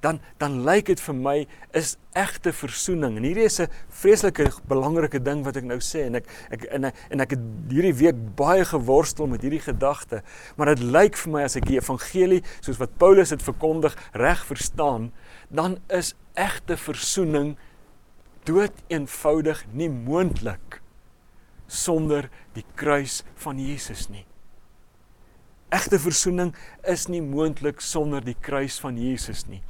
dan 0.00 0.20
dan 0.40 0.62
lyk 0.64 0.88
dit 0.88 1.00
vir 1.00 1.16
my 1.16 1.36
is 1.76 1.96
egte 2.16 2.52
versoening. 2.56 3.18
En 3.18 3.24
hierdie 3.24 3.44
is 3.44 3.60
'n 3.60 3.68
vreeslike 3.88 4.50
belangrike 4.68 5.22
ding 5.22 5.44
wat 5.44 5.56
ek 5.56 5.64
nou 5.64 5.78
sê 5.78 6.06
en 6.06 6.14
ek 6.14 6.26
ek 6.50 6.64
en 6.64 6.84
ek, 6.84 6.94
en 7.10 7.20
ek 7.20 7.30
het 7.30 7.40
hierdie 7.68 7.94
week 7.94 8.36
baie 8.36 8.64
geworstel 8.64 9.26
met 9.26 9.42
hierdie 9.42 9.60
gedagte, 9.60 10.22
maar 10.56 10.74
dit 10.74 10.80
lyk 10.80 11.16
vir 11.16 11.32
my 11.32 11.42
as 11.42 11.56
ek 11.56 11.66
die 11.66 11.78
evangelie 11.78 12.42
soos 12.60 12.78
wat 12.78 12.98
Paulus 12.98 13.28
dit 13.28 13.42
verkondig 13.42 13.96
reg 14.12 14.44
verstaan, 14.46 15.12
dan 15.50 15.78
is 15.88 16.14
egte 16.34 16.76
versoening 16.76 17.56
dood 18.44 18.72
eenvoudig 18.88 19.66
nie 19.72 19.88
moontlik 19.88 20.80
sonder 21.66 22.30
die 22.54 22.64
kruis 22.74 23.22
van 23.36 23.58
Jesus 23.58 24.08
nie. 24.08 24.24
Egte 25.70 25.98
versoening 25.98 26.54
is 26.82 27.06
nie 27.08 27.22
moontlik 27.22 27.80
sonder 27.80 28.24
die 28.24 28.36
kruis 28.40 28.80
van 28.80 28.96
Jesus 28.98 29.46
nie 29.46 29.62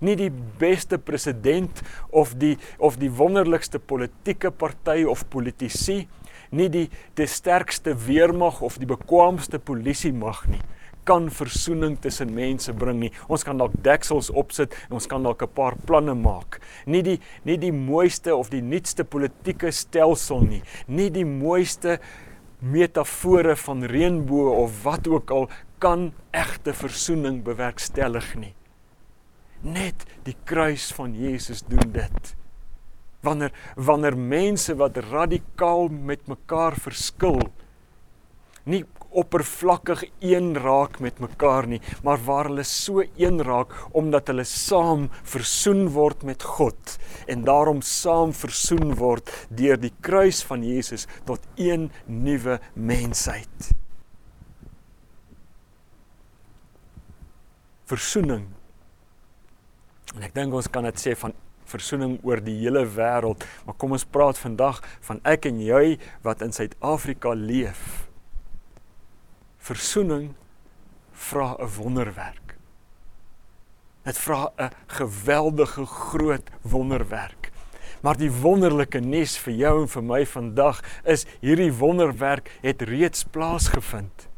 nie 0.00 0.16
die 0.16 0.30
beste 0.58 0.98
president 0.98 1.82
of 2.10 2.34
die 2.38 2.56
of 2.78 2.98
die 2.98 3.10
wonderlikste 3.10 3.78
politieke 3.78 4.50
party 4.50 5.04
of 5.04 5.28
politici, 5.28 6.08
nie 6.50 6.68
die 6.68 6.88
die 7.14 7.26
sterkste 7.26 7.96
weermag 8.06 8.62
of 8.62 8.78
die 8.78 8.86
bekwaamste 8.86 9.58
polisie 9.58 10.12
mag 10.12 10.46
nie 10.48 10.62
kan 11.04 11.28
versoening 11.34 11.96
tussen 12.02 12.30
mense 12.34 12.72
bring 12.78 13.00
nie. 13.02 13.10
Ons 13.26 13.42
kan 13.46 13.58
dalk 13.58 13.74
deksels 13.84 14.30
opsit 14.38 14.74
en 14.86 14.98
ons 14.98 15.08
kan 15.10 15.22
dalk 15.22 15.42
'n 15.42 15.54
paar 15.54 15.76
planne 15.86 16.14
maak. 16.14 16.60
Nie 16.86 17.02
die 17.02 17.18
nie 17.44 17.58
die 17.58 17.72
mooiste 17.72 18.36
of 18.36 18.50
die 18.50 18.62
nuutste 18.62 19.04
politieke 19.04 19.72
stelsel 19.72 20.40
nie. 20.40 20.62
Nie 20.86 21.10
die 21.10 21.24
mooiste 21.24 21.98
metafore 22.60 23.56
van 23.56 23.82
reënboë 23.82 24.50
of 24.62 24.84
wat 24.84 25.08
ook 25.08 25.30
al 25.30 25.48
kan 25.78 26.12
egte 26.30 26.72
versoening 26.72 27.42
bewerkstellig 27.42 28.36
nie. 28.36 28.54
Net 29.62 30.06
die 30.26 30.36
kruis 30.44 30.90
van 30.96 31.14
Jesus 31.14 31.62
doen 31.68 31.92
dit. 31.94 32.34
Wanneer 33.22 33.52
wanneer 33.76 34.16
mense 34.18 34.74
wat 34.74 34.96
radikaal 35.10 35.88
met 35.88 36.26
mekaar 36.26 36.74
verskil 36.74 37.44
nie 38.64 38.84
oppervlakkig 39.12 40.04
een 40.24 40.54
raak 40.56 41.00
met 41.00 41.18
mekaar 41.20 41.66
nie, 41.68 41.80
maar 42.02 42.20
waar 42.24 42.48
hulle 42.48 42.64
so 42.64 43.02
een 43.02 43.42
raak 43.44 43.74
omdat 43.92 44.30
hulle 44.30 44.44
saam 44.48 45.08
versoen 45.34 45.88
word 45.92 46.22
met 46.24 46.46
God 46.56 46.96
en 47.26 47.44
daarom 47.44 47.82
saam 47.84 48.32
versoen 48.32 48.94
word 49.00 49.30
deur 49.50 49.80
die 49.80 49.92
kruis 50.00 50.42
van 50.46 50.64
Jesus 50.64 51.06
tot 51.28 51.44
een 51.60 51.90
nuwe 52.06 52.58
mensheid. 52.74 53.70
Versoening 57.90 58.46
En 60.16 60.22
ek 60.22 60.34
dink 60.36 60.54
ons 60.54 60.68
kan 60.68 60.84
dit 60.84 61.00
sê 61.00 61.14
van 61.16 61.34
versoening 61.72 62.18
oor 62.26 62.42
die 62.44 62.58
hele 62.60 62.84
wêreld, 62.96 63.44
maar 63.64 63.76
kom 63.80 63.94
ons 63.96 64.04
praat 64.04 64.40
vandag 64.40 64.82
van 65.06 65.20
ek 65.28 65.48
en 65.48 65.60
jy 65.62 65.98
wat 66.26 66.42
in 66.44 66.52
Suid-Afrika 66.52 67.32
leef. 67.38 68.08
Versoening 69.62 70.32
vra 71.12 71.56
'n 71.58 71.70
wonderwerk. 71.78 72.56
Dit 74.04 74.18
vra 74.18 74.52
'n 74.58 74.70
geweldige 74.86 75.86
groot 75.86 76.50
wonderwerk. 76.62 77.50
Maar 78.02 78.16
die 78.16 78.30
wonderlike 78.30 79.00
nuus 79.00 79.38
vir 79.38 79.54
jou 79.54 79.82
en 79.82 79.88
vir 79.88 80.02
my 80.02 80.26
vandag 80.26 80.82
is 81.04 81.26
hierdie 81.40 81.72
wonderwerk 81.72 82.50
het 82.62 82.82
reeds 82.82 83.24
plaasgevind. 83.24 84.31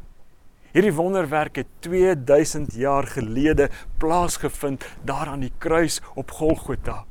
Hierdie 0.75 0.95
wonderwerk 0.95 1.57
het 1.57 1.69
2000 1.87 2.73
jaar 2.75 3.07
gelede 3.07 3.69
plaasgevind 4.03 4.83
daar 5.07 5.29
aan 5.31 5.45
die 5.45 5.53
kruis 5.59 6.01
op 6.19 6.31
Golgotha. 6.35 7.05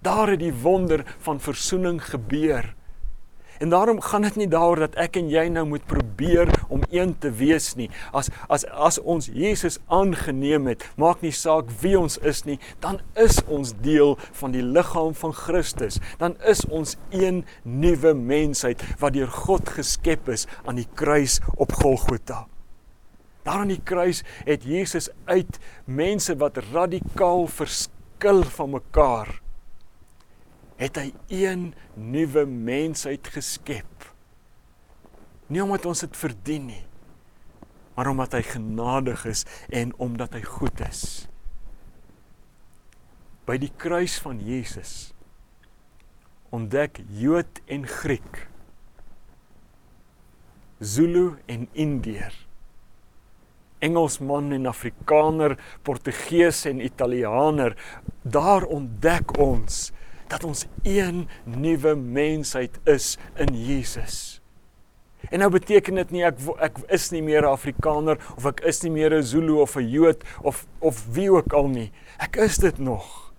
Daar 0.00 0.30
het 0.32 0.40
die 0.40 0.54
wonder 0.62 1.04
van 1.18 1.40
verzoening 1.40 2.00
gebeur. 2.04 2.74
En 3.58 3.68
daarom 3.68 4.00
gaan 4.00 4.22
dit 4.22 4.36
nie 4.36 4.48
daaroor 4.48 4.80
dat 4.80 4.96
ek 4.96 5.18
en 5.20 5.28
jy 5.28 5.44
nou 5.52 5.66
moet 5.68 5.84
probeer 5.84 6.48
om 6.72 6.80
een 6.88 7.12
te 7.18 7.34
wees 7.36 7.74
nie. 7.76 7.90
As 8.16 8.32
as 8.48 8.64
as 8.64 8.98
ons 8.98 9.28
Jesus 9.28 9.76
aangeneem 9.92 10.72
het, 10.72 10.88
maak 10.96 11.20
nie 11.20 11.34
saak 11.36 11.68
wie 11.84 11.98
ons 12.00 12.16
is 12.24 12.42
nie, 12.48 12.56
dan 12.80 13.02
is 13.12 13.42
ons 13.44 13.74
deel 13.84 14.16
van 14.40 14.56
die 14.56 14.64
liggaam 14.64 15.12
van 15.12 15.36
Christus. 15.36 16.00
Dan 16.16 16.40
is 16.48 16.64
ons 16.72 16.96
een 17.12 17.44
nuwe 17.62 18.16
mensheid 18.16 18.80
wat 19.04 19.20
deur 19.20 19.28
God 19.44 19.68
geskep 19.68 20.32
is 20.32 20.48
aan 20.64 20.80
die 20.80 20.88
kruis 20.96 21.42
op 21.60 21.76
Golgotha. 21.84 22.46
Daar 23.44 23.60
aan 23.62 23.72
die 23.72 23.82
kruis 23.84 24.22
het 24.48 24.64
Jesus 24.64 25.10
uit 25.28 25.58
mense 25.84 26.36
wat 26.40 26.60
radikaal 26.72 27.46
verskil 27.46 28.44
van 28.56 28.70
mekaar 28.78 29.34
het 30.80 30.98
hy 30.98 31.10
een 31.30 31.68
nuwe 31.94 32.46
mensheid 32.50 33.28
geskep. 33.30 34.08
Nie 35.46 35.62
omdat 35.62 35.86
ons 35.86 36.02
dit 36.02 36.16
verdien 36.18 36.66
nie, 36.72 36.82
maar 37.94 38.10
omdat 38.10 38.34
hy 38.34 38.42
genadig 38.48 39.22
is 39.30 39.44
en 39.70 39.94
omdat 40.02 40.34
hy 40.34 40.42
goed 40.48 40.82
is. 40.88 41.04
By 43.46 43.58
die 43.60 43.70
kruis 43.76 44.16
van 44.24 44.40
Jesus 44.42 45.12
ontdek 46.54 47.02
Jood 47.18 47.60
en 47.66 47.84
Griek 47.86 48.46
Zulu 50.78 51.34
en 51.50 51.66
Indiër 51.72 52.43
Engelsman 53.84 54.52
en 54.56 54.70
Afrikaner, 54.70 55.58
Portugees 55.86 56.64
en 56.70 56.80
Italianer, 56.84 57.76
daar 58.22 58.64
ontdek 58.64 59.36
ons 59.38 59.92
dat 60.32 60.44
ons 60.44 60.64
een 60.82 61.26
nuwe 61.44 61.94
mensheid 61.94 62.78
is 62.88 63.14
in 63.36 63.52
Jesus. 63.54 64.40
En 65.30 65.40
nou 65.40 65.50
beteken 65.52 66.00
dit 66.00 66.10
nie 66.12 66.24
ek 66.26 66.40
ek 66.64 66.80
is 66.92 67.10
nie 67.12 67.22
meer 67.24 67.44
'n 67.44 67.56
Afrikaner 67.56 68.18
of 68.36 68.46
ek 68.46 68.60
is 68.68 68.82
nie 68.82 68.92
meer 68.92 69.14
'n 69.14 69.22
Zulu 69.22 69.60
of 69.60 69.76
'n 69.76 69.88
Jood 69.88 70.24
of 70.42 70.66
of 70.80 71.06
wie 71.14 71.30
ook 71.32 71.52
al 71.52 71.68
nie. 71.68 71.92
Ek 72.18 72.36
is 72.36 72.56
dit 72.56 72.78
nog. 72.78 73.32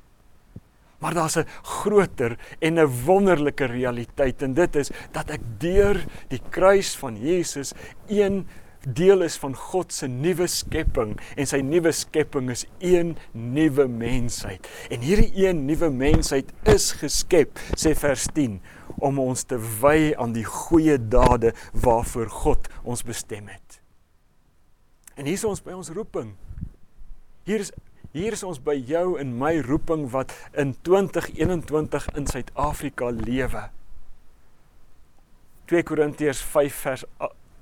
Maar 0.99 1.13
daar's 1.13 1.37
'n 1.37 1.45
groter 1.61 2.37
en 2.59 2.79
'n 2.79 3.05
wonderlike 3.05 3.65
realiteit 3.65 4.41
en 4.41 4.53
dit 4.53 4.75
is 4.75 4.91
dat 5.11 5.29
ek 5.29 5.41
deur 5.59 6.05
die 6.27 6.41
kruis 6.49 6.95
van 6.95 7.17
Jesus 7.17 7.73
een 8.07 8.47
deel 8.85 9.25
is 9.25 9.37
van 9.41 9.55
God 9.57 9.93
se 9.93 10.07
nuwe 10.11 10.47
skepping 10.51 11.15
en 11.35 11.49
sy 11.49 11.61
nuwe 11.65 11.91
skepping 11.95 12.51
is 12.53 12.65
een 12.79 13.15
nuwe 13.33 13.87
mensheid. 13.91 14.67
En 14.93 15.03
hierdie 15.05 15.31
een 15.45 15.65
nuwe 15.67 15.89
mensheid 15.93 16.51
is 16.69 16.91
geskep, 17.01 17.59
sê 17.77 17.95
vers 17.97 18.27
10, 18.35 18.59
om 19.03 19.19
ons 19.19 19.43
te 19.43 19.59
wy 19.81 20.13
aan 20.21 20.35
die 20.35 20.45
goeie 20.47 20.97
dade 20.99 21.53
waarvoor 21.73 22.29
God 22.43 22.69
ons 22.83 23.03
bestem 23.05 23.49
het. 23.51 23.81
En 25.15 25.25
hier 25.27 25.39
is 25.39 25.47
ons 25.47 25.63
by 25.63 25.75
ons 25.75 25.91
roeping. 25.95 26.35
Hier 27.47 27.63
is 27.63 27.73
hier 28.15 28.31
is 28.31 28.45
ons 28.47 28.61
by 28.63 28.77
jou 28.87 29.17
en 29.19 29.33
my 29.35 29.57
roeping 29.59 30.05
wat 30.13 30.31
in 30.55 30.69
2021 30.87 32.05
in 32.15 32.29
Suid-Afrika 32.31 33.09
lewe. 33.11 33.65
2 35.67 35.83
Korintiërs 35.83 36.39
5 36.53 36.77
vers 36.85 37.03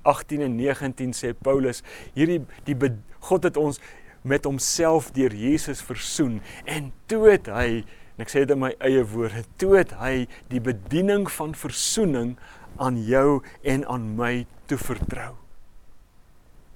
18 0.03 0.45
en 0.45 0.55
19 0.59 1.13
sê 1.17 1.33
Paulus, 1.33 1.83
hierdie 2.15 2.41
die 2.67 2.77
God 3.23 3.47
het 3.47 3.57
ons 3.57 3.79
met 4.23 4.45
homself 4.47 5.11
deur 5.15 5.33
Jesus 5.35 5.83
versoen 5.83 6.41
en 6.65 6.91
toe 7.11 7.25
het 7.31 7.49
hy 7.51 7.83
en 8.13 8.25
ek 8.25 8.29
sê 8.29 8.43
dit 8.43 8.53
in 8.53 8.61
my 8.61 8.73
eie 8.85 9.01
woorde, 9.09 9.41
toe 9.57 9.73
het 9.79 9.95
hy 9.97 10.27
die 10.51 10.61
bediening 10.61 11.25
van 11.33 11.55
versoening 11.57 12.35
aan 12.81 12.99
jou 13.07 13.41
en 13.63 13.85
aan 13.89 14.11
my 14.17 14.45
toe 14.69 14.77
vertrou. 14.77 15.33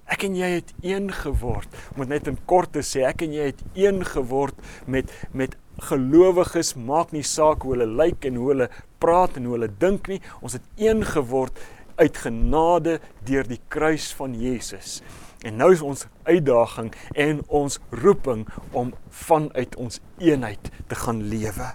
Ek 0.07 0.23
en 0.23 0.37
jy 0.39 0.49
het 0.55 0.71
een 0.85 1.09
geword. 1.11 1.73
Moet 1.99 2.13
net 2.13 2.27
in 2.31 2.37
kort 2.47 2.71
te 2.73 2.83
sê, 2.85 3.03
ek 3.05 3.25
en 3.25 3.33
jy 3.35 3.49
het 3.51 3.63
een 3.75 4.05
geword 4.07 4.55
met 4.87 5.11
met 5.35 5.57
gelowiges, 5.77 6.71
maak 6.73 7.11
nie 7.13 7.21
saak 7.21 7.61
hoe 7.61 7.75
hulle 7.75 7.85
lyk 7.99 8.25
en 8.25 8.39
hoe 8.41 8.47
hulle 8.49 8.67
praat 8.97 9.35
en 9.37 9.45
hoe 9.45 9.57
hulle 9.59 9.69
dink 9.83 10.07
nie. 10.09 10.17
Ons 10.41 10.57
het 10.57 10.65
een 10.81 11.03
geword 11.05 11.59
uit 11.97 12.17
genade 12.23 12.99
deur 13.27 13.47
die 13.47 13.61
kruis 13.67 14.11
van 14.17 14.35
Jesus. 14.37 15.01
En 15.45 15.57
nou 15.59 15.71
is 15.73 15.83
ons 15.85 16.05
uitdaging 16.25 16.93
en 17.13 17.41
ons 17.47 17.79
roeping 17.89 18.47
om 18.71 18.93
vanuit 19.09 19.75
ons 19.75 19.99
eenheid 20.17 20.71
te 20.87 20.97
gaan 20.97 21.21
lewe. 21.29 21.73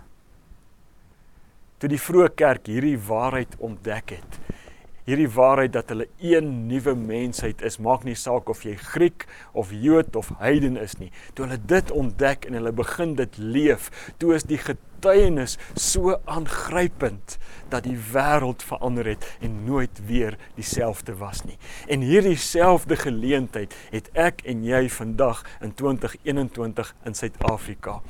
Toe 1.78 1.90
die 1.90 2.00
vroeë 2.00 2.30
kerk 2.38 2.68
hierdie 2.70 2.98
waarheid 2.98 3.54
ontdek 3.58 4.16
het, 4.18 4.40
hierdie 5.08 5.30
waarheid 5.34 5.72
dat 5.74 5.90
hulle 5.92 6.06
een 6.22 6.48
nuwe 6.68 6.94
mensheid 6.98 7.62
is, 7.66 7.80
maak 7.82 8.06
nie 8.06 8.16
saak 8.18 8.50
of 8.52 8.62
jy 8.66 8.76
Griek 8.78 9.26
of 9.52 9.72
Jood 9.74 10.16
of 10.16 10.30
heiden 10.38 10.78
is 10.80 10.96
nie. 11.00 11.10
Toe 11.34 11.46
hulle 11.46 11.58
dit 11.58 11.90
ontdek 11.90 12.46
en 12.48 12.58
hulle 12.58 12.72
begin 12.76 13.16
dit 13.18 13.38
leef, 13.38 13.90
toe 14.22 14.34
is 14.36 14.46
die 14.46 14.60
getuienis 14.62 15.58
so 15.74 16.16
aangrypend 16.30 17.38
dat 17.72 17.86
die 17.88 17.98
wêreld 18.12 18.62
verander 18.66 19.12
het 19.14 19.26
en 19.42 19.62
nooit 19.66 20.02
weer 20.06 20.38
dieselfde 20.58 21.16
was 21.18 21.42
nie. 21.48 21.58
En 21.90 22.06
hierdie 22.06 22.38
selfde 22.38 22.96
geleentheid 22.96 23.74
het 23.90 24.10
ek 24.14 24.44
en 24.46 24.62
jy 24.66 24.86
vandag 24.92 25.42
in 25.60 25.74
2021 25.74 26.94
in 27.08 27.18
Suid-Afrika 27.18 28.00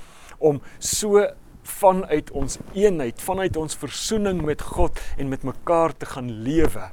om 0.42 0.58
so 0.82 1.22
vanuit 1.62 2.30
ons 2.30 2.58
eenheid, 2.74 3.22
vanuit 3.22 3.56
ons 3.56 3.76
versoening 3.76 4.42
met 4.42 4.62
God 4.62 5.00
en 5.16 5.28
met 5.28 5.42
mekaar 5.42 5.96
te 5.96 6.06
gaan 6.06 6.30
lewe. 6.30 6.90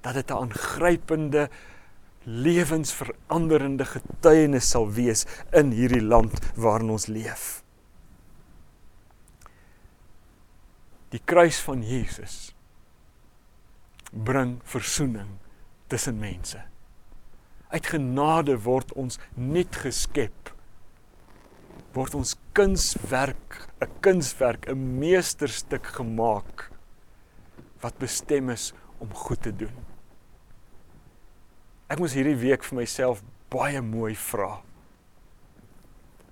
Dat 0.00 0.14
dit 0.14 0.30
'n 0.30 0.32
aangrypende 0.32 1.48
lewensveranderende 2.24 3.84
getuienis 3.84 4.70
sal 4.70 4.90
wees 4.90 5.26
in 5.52 5.70
hierdie 5.70 6.02
land 6.02 6.32
waarin 6.56 6.90
ons 6.90 7.06
leef. 7.06 7.62
Die 11.08 11.20
kruis 11.24 11.60
van 11.60 11.82
Jesus 11.82 12.54
bring 14.10 14.60
versoening 14.64 15.28
tussen 15.86 16.18
mense. 16.18 16.62
Uit 17.68 17.86
genade 17.86 18.56
word 18.62 18.92
ons 18.92 19.18
nuut 19.34 19.76
geskep 19.76 20.53
word 21.94 22.14
ons 22.18 22.34
kunswerk, 22.52 23.68
'n 23.80 23.90
kunswerk, 24.00 24.66
'n 24.68 24.98
meesterstuk 24.98 25.86
gemaak 25.86 26.70
wat 27.80 27.98
bestem 27.98 28.50
is 28.50 28.72
om 28.98 29.14
goed 29.14 29.42
te 29.42 29.52
doen. 29.52 29.74
Ek 31.88 31.98
moes 31.98 32.14
hierdie 32.16 32.40
week 32.40 32.64
vir 32.64 32.76
myself 32.80 33.22
baie 33.52 33.80
mooi 33.80 34.14
vra. 34.16 34.62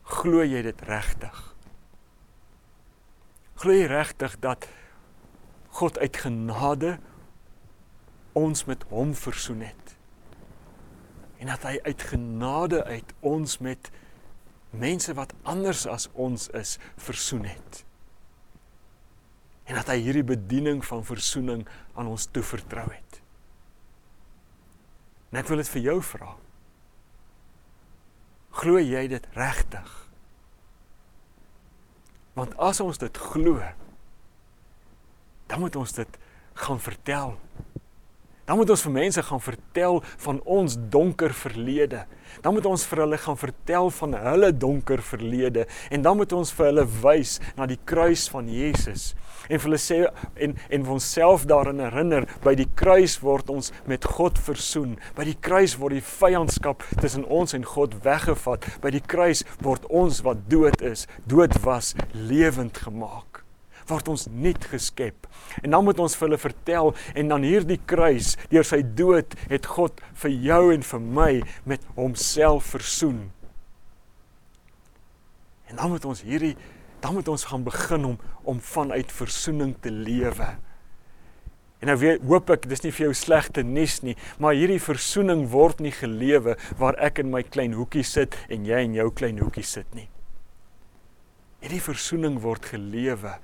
Glo 0.03 0.43
jy 0.43 0.63
dit 0.63 0.83
regtig? 0.89 1.55
Glo 3.63 3.73
jy 3.73 3.87
regtig 3.87 4.41
dat 4.41 4.67
God 5.79 5.99
uit 5.99 6.17
genade 6.17 6.99
ons 8.33 8.65
met 8.65 8.83
hom 8.91 9.15
versoen 9.15 9.61
het? 9.61 9.97
En 11.39 11.47
dat 11.47 11.63
hy 11.63 11.79
uit 11.85 12.03
genade 12.03 12.85
uit 12.85 13.15
ons 13.21 13.59
met 13.59 13.91
mense 14.73 15.15
wat 15.15 15.33
anders 15.49 15.87
as 15.87 16.09
ons 16.13 16.49
is 16.57 16.79
versoen 17.01 17.45
het. 17.45 17.83
En 19.69 19.79
dat 19.79 19.93
hy 19.93 19.99
hierdie 20.03 20.27
bediening 20.27 20.83
van 20.85 21.05
versoening 21.07 21.67
aan 21.95 22.11
ons 22.11 22.27
toevertrou 22.35 22.89
het. 22.91 23.21
En 25.33 25.41
ek 25.41 25.49
wil 25.49 25.63
dit 25.63 25.73
vir 25.77 25.87
jou 25.87 25.99
vra. 26.13 26.35
Glo 28.63 28.81
jy 28.81 29.07
dit 29.09 29.29
regtig? 29.37 29.93
Want 32.37 32.57
as 32.61 32.81
ons 32.85 33.01
dit 33.01 33.23
glo, 33.33 33.61
dan 35.49 35.61
moet 35.61 35.77
ons 35.77 35.93
dit 35.97 36.19
gaan 36.65 36.81
vertel 36.81 37.37
Dan 38.45 38.57
moet 38.57 38.71
ons 38.71 38.83
vir 38.83 38.93
mense 38.93 39.23
gaan 39.23 39.41
vertel 39.41 40.03
van 40.25 40.41
ons 40.43 40.77
donker 40.91 41.35
verlede. 41.35 42.07
Dan 42.41 42.57
moet 42.57 42.67
ons 42.67 42.87
vir 42.89 43.05
hulle 43.05 43.19
gaan 43.21 43.39
vertel 43.39 43.91
van 43.99 44.17
hulle 44.27 44.53
donker 44.53 45.03
verlede 45.03 45.67
en 45.91 46.03
dan 46.03 46.17
moet 46.17 46.33
ons 46.33 46.53
vir 46.57 46.71
hulle 46.71 46.87
wys 47.03 47.39
na 47.57 47.67
die 47.69 47.81
kruis 47.85 48.29
van 48.33 48.49
Jesus. 48.49 49.13
En 49.49 49.59
vir 49.59 49.69
hulle 49.69 49.81
sê 49.83 49.99
en 50.47 50.55
en 50.71 50.87
vir 50.87 50.95
onsself 50.95 51.47
daarin 51.51 51.83
herinner, 51.83 52.29
by 52.45 52.55
die 52.59 52.69
kruis 52.79 53.19
word 53.25 53.51
ons 53.51 53.73
met 53.91 54.07
God 54.17 54.39
versoen. 54.39 54.97
By 55.17 55.27
die 55.29 55.39
kruis 55.49 55.77
word 55.81 55.99
die 55.99 56.07
vyandskap 56.07 56.87
tussen 57.01 57.27
ons 57.27 57.57
en 57.59 57.67
God 57.67 57.99
weggevat. 58.07 58.69
By 58.85 58.95
die 58.95 59.05
kruis 59.05 59.45
word 59.65 59.87
ons 59.91 60.23
wat 60.27 60.47
dood 60.53 60.83
is, 60.87 61.09
dood 61.27 61.59
was, 61.67 61.95
lewend 62.15 62.79
gemaak 62.87 63.32
word 63.91 64.09
ons 64.13 64.27
nuut 64.31 64.65
geskep. 64.73 65.29
En 65.63 65.75
dan 65.75 65.85
moet 65.85 66.01
ons 66.03 66.17
vir 66.17 66.29
hulle 66.29 66.41
vertel 66.41 66.93
en 67.15 67.33
dan 67.35 67.47
hierdie 67.47 67.81
kruis, 67.87 68.37
deur 68.53 68.67
sy 68.67 68.83
dood 68.83 69.37
het 69.51 69.67
God 69.77 70.03
vir 70.25 70.37
jou 70.49 70.63
en 70.75 70.87
vir 70.93 71.07
my 71.21 71.33
met 71.69 71.87
homself 71.97 72.75
versoen. 72.77 73.25
En 75.71 75.81
dan 75.81 75.95
moet 75.95 76.05
ons 76.05 76.25
hierdie 76.27 76.57
dan 77.03 77.17
moet 77.19 77.29
ons 77.29 77.45
gaan 77.51 77.65
begin 77.67 78.05
om 78.05 78.19
om 78.47 78.61
vanuit 78.61 79.13
versoening 79.13 79.75
te 79.81 79.91
lewe. 79.91 80.47
En 81.83 81.91
nou 81.91 81.97
weet 81.99 82.23
hoop 82.27 82.51
ek 82.55 82.69
dis 82.71 82.83
nie 82.85 82.93
vir 82.95 83.09
jou 83.09 83.15
slegte 83.19 83.65
nuus 83.67 84.01
nie, 84.07 84.15
maar 84.39 84.55
hierdie 84.55 84.79
versoening 84.83 85.49
word 85.51 85.83
nie 85.83 85.91
gelewe 85.95 86.55
waar 86.79 86.99
ek 87.03 87.19
in 87.23 87.33
my 87.35 87.43
klein 87.43 87.75
hoekie 87.75 88.05
sit 88.07 88.39
en 88.47 88.67
jy 88.67 88.85
in 88.87 88.95
jou 88.99 89.09
klein 89.11 89.43
hoekie 89.43 89.67
sit 89.67 89.89
nie. 89.99 90.07
Hierdie 91.63 91.83
versoening 91.83 92.39
word 92.43 92.71
gelewe 92.71 93.35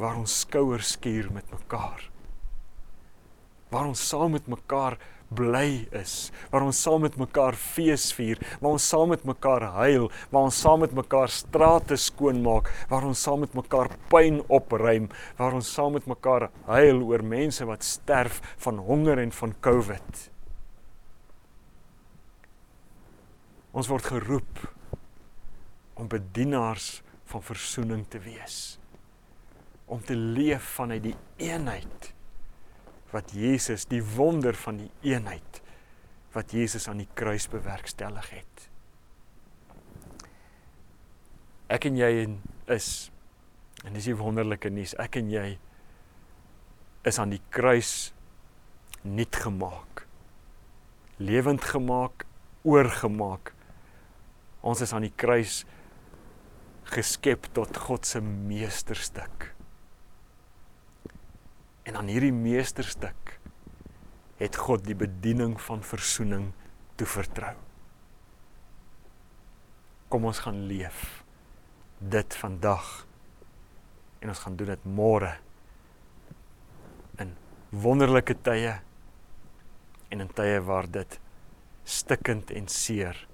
waar 0.00 0.16
ons 0.16 0.40
skouers 0.46 0.94
skuur 0.96 1.28
met 1.32 1.48
mekaar. 1.52 2.06
Waar 3.70 3.90
ons 3.92 4.00
saam 4.08 4.32
met 4.32 4.46
mekaar 4.48 4.96
bly 5.30 5.84
is, 5.94 6.32
waar 6.50 6.64
ons 6.66 6.80
saam 6.82 7.04
met 7.04 7.18
mekaar 7.20 7.54
fees 7.54 8.08
vier, 8.16 8.40
waar 8.58 8.78
ons 8.78 8.86
saam 8.90 9.12
met 9.12 9.22
mekaar 9.28 9.68
huil, 9.76 10.08
waar 10.32 10.48
ons 10.48 10.58
saam 10.64 10.82
met 10.82 10.96
mekaar 10.96 11.30
strate 11.30 12.00
skoonmaak, 12.00 12.72
waar 12.90 13.06
ons 13.06 13.22
saam 13.22 13.44
met 13.44 13.54
mekaar 13.54 13.92
pyn 14.10 14.40
opruim, 14.48 15.06
waar 15.38 15.54
ons 15.60 15.70
saam 15.70 15.94
met 15.94 16.08
mekaar 16.10 16.48
huil 16.72 17.04
oor 17.12 17.22
mense 17.36 17.68
wat 17.68 17.86
sterf 17.86 18.40
van 18.64 18.80
honger 18.88 19.22
en 19.22 19.36
van 19.36 19.54
COVID. 19.68 20.26
Ons 23.70 23.86
word 23.92 24.10
geroep 24.16 24.66
om 25.94 26.10
bedienaars 26.10 26.96
van 27.30 27.44
verzoening 27.44 28.02
te 28.10 28.18
wees 28.24 28.79
om 29.90 30.02
te 30.06 30.14
leef 30.16 30.76
vanuit 30.78 31.02
die 31.10 31.16
eenheid 31.42 32.12
wat 33.10 33.32
Jesus 33.34 33.88
die 33.90 34.02
wonder 34.14 34.54
van 34.54 34.78
die 34.84 34.90
eenheid 35.12 35.62
wat 36.34 36.54
Jesus 36.54 36.86
aan 36.88 37.02
die 37.02 37.10
kruis 37.18 37.48
bewerkstellig 37.50 38.28
het. 38.30 38.66
Ek 41.70 41.88
en 41.90 41.98
jy 41.98 42.12
is 42.70 43.10
en 43.86 43.96
dis 43.96 44.10
die 44.10 44.16
wonderlike 44.18 44.70
nuus, 44.70 44.94
ek 45.00 45.18
en 45.18 45.30
jy 45.32 45.46
is 47.08 47.18
aan 47.18 47.32
die 47.32 47.42
kruis 47.50 48.12
nuut 49.02 49.36
gemaak. 49.42 50.04
Lewend 51.20 51.64
gemaak, 51.64 52.26
oorgemaak. 52.68 53.54
Ons 54.60 54.82
is 54.84 54.92
aan 54.92 55.06
die 55.06 55.14
kruis 55.16 55.62
geskep 56.92 57.48
tot 57.56 57.76
God 57.88 58.06
se 58.06 58.20
meesterstuk. 58.20 59.50
En 61.88 61.96
aan 61.96 62.10
hierdie 62.12 62.34
meesterstuk 62.34 63.38
het 64.40 64.56
God 64.56 64.84
die 64.84 64.96
bediening 64.96 65.58
van 65.60 65.82
verzoening 65.84 66.50
toevertrou. 67.00 67.54
Kom 70.08 70.26
ons 70.28 70.42
gaan 70.44 70.62
leef 70.68 71.22
dit 72.00 72.36
vandag 72.40 72.88
en 74.20 74.32
ons 74.32 74.42
gaan 74.44 74.56
doen 74.56 74.72
dit 74.72 74.86
môre 74.88 75.34
in 77.20 77.34
wonderlike 77.70 78.38
tye 78.44 78.78
en 80.10 80.24
in 80.24 80.32
tye 80.36 80.60
waar 80.64 80.88
dit 80.90 81.18
stikkend 81.84 82.50
en 82.56 82.68
seer 82.68 83.26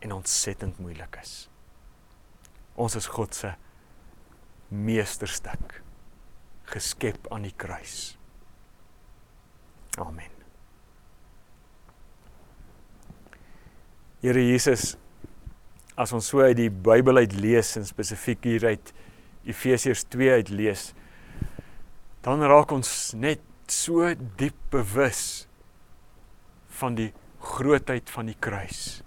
en 0.00 0.12
ontsettend 0.16 0.78
moeilik 0.80 1.16
is. 1.20 1.34
Ons 2.80 2.96
is 3.00 3.08
God 3.12 3.36
se 3.36 3.54
meesterstuk 4.68 5.80
geskep 6.70 7.28
aan 7.34 7.46
die 7.46 7.54
kruis. 7.56 8.14
Amen. 9.98 10.30
Here 14.20 14.42
Jesus, 14.44 14.94
as 15.96 16.12
ons 16.16 16.28
so 16.30 16.44
uit 16.44 16.58
die 16.58 16.70
Bybel 16.70 17.22
uit 17.22 17.34
lees 17.40 17.72
en 17.80 17.86
spesifiek 17.88 18.44
hier 18.44 18.66
uit 18.72 18.92
Efesiërs 19.48 20.04
2 20.12 20.34
uit 20.40 20.50
lees, 20.52 20.90
dan 22.24 22.44
raak 22.44 22.72
ons 22.76 22.90
net 23.16 23.40
so 23.70 24.04
diep 24.40 24.58
bewus 24.72 25.22
van 26.80 26.98
die 26.98 27.08
grootheid 27.40 28.12
van 28.12 28.28
die 28.28 28.36
kruis. 28.36 29.00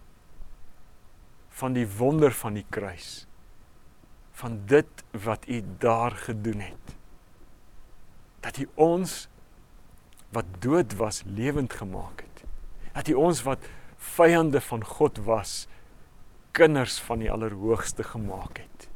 Van 1.54 1.78
die 1.78 1.86
wonder 2.00 2.34
van 2.34 2.58
die 2.58 2.66
kruis. 2.74 3.28
Van 4.42 4.58
dit 4.70 5.06
wat 5.26 5.46
U 5.46 5.62
daar 5.80 6.18
gedoen 6.26 6.66
het 6.66 6.98
dat 8.44 8.60
hy 8.60 8.68
ons 8.76 9.24
wat 10.36 10.48
dood 10.60 10.98
was 11.00 11.24
lewend 11.26 11.74
gemaak 11.74 12.22
het 12.26 12.34
Dat 12.94 13.10
U 13.10 13.14
ons 13.18 13.42
wat 13.44 13.66
vyande 14.14 14.62
van 14.62 14.84
God 14.86 15.18
was, 15.26 15.68
kinders 16.54 17.00
van 17.02 17.24
die 17.24 17.32
Allerhoogste 17.32 18.06
gemaak 18.06 18.62
het. 18.62 18.88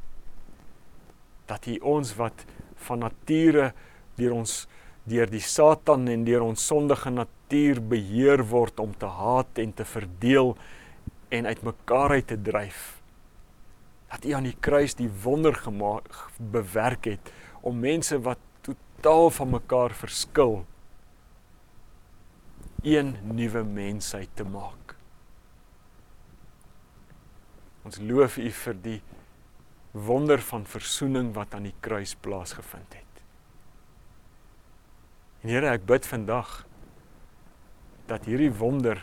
Dat 1.50 1.66
U 1.66 1.78
ons 1.82 2.14
wat 2.18 2.44
van 2.86 3.02
nature 3.02 3.72
deur 4.18 4.36
ons 4.36 4.60
deur 5.08 5.30
die 5.30 5.42
Satan 5.42 6.06
en 6.12 6.26
deur 6.26 6.44
ons 6.44 6.66
sondige 6.70 7.10
natuur 7.10 7.80
beheer 7.90 8.44
word 8.50 8.78
om 8.78 8.92
te 8.94 9.08
haat 9.08 9.58
en 9.58 9.72
te 9.74 9.86
verdeel 9.88 10.54
en 11.34 11.48
uitmekaar 11.48 12.18
uit 12.18 12.26
te 12.30 12.38
dryf. 12.38 13.00
Dat 14.12 14.24
U 14.24 14.34
aan 14.36 14.46
die 14.46 14.56
kruis 14.60 14.94
die 14.94 15.10
wonder 15.24 15.56
gemaak 15.56 16.06
bewerk 16.38 17.10
het 17.10 17.32
om 17.66 17.80
mense 17.82 18.20
wat 18.22 18.38
totaal 18.68 19.30
van 19.30 19.50
mekaar 19.56 19.94
verskil 19.94 20.60
een 22.82 23.16
nuwe 23.22 23.64
mensheid 23.64 24.28
te 24.34 24.44
maak. 24.44 24.94
Ons 27.88 27.98
loof 27.98 28.36
U 28.38 28.50
vir 28.62 28.80
die 28.84 29.00
wonder 29.92 30.42
van 30.44 30.66
verzoening 30.68 31.32
wat 31.34 31.54
aan 31.56 31.68
die 31.70 31.76
kruis 31.80 32.14
plaasgevind 32.14 32.94
het. 32.94 33.22
En 35.42 35.52
Here, 35.54 35.70
ek 35.72 35.86
bid 35.88 36.06
vandag 36.06 36.64
dat 38.08 38.26
hierdie 38.28 38.52
wonder 38.52 39.00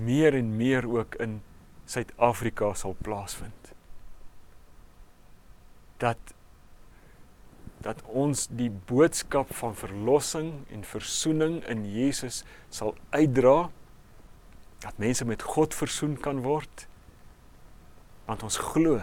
meer 0.00 0.36
en 0.38 0.54
meer 0.56 0.86
ook 0.88 1.16
in 1.22 1.40
Suid-Afrika 1.86 2.72
sal 2.78 2.96
plaasvind. 3.02 3.72
Dat 6.02 6.32
dat 7.82 8.02
ons 8.06 8.46
die 8.50 8.70
boodskap 8.70 9.52
van 9.58 9.74
verlossing 9.76 10.52
en 10.70 10.84
versoening 10.86 11.60
in 11.70 11.84
Jesus 11.88 12.42
sal 12.70 12.94
uitdra 13.10 13.70
dat 14.82 14.98
mense 15.02 15.26
met 15.26 15.42
God 15.42 15.74
versoen 15.74 16.16
kan 16.20 16.42
word 16.46 16.86
want 18.26 18.42
ons 18.46 18.60
glo 18.72 19.00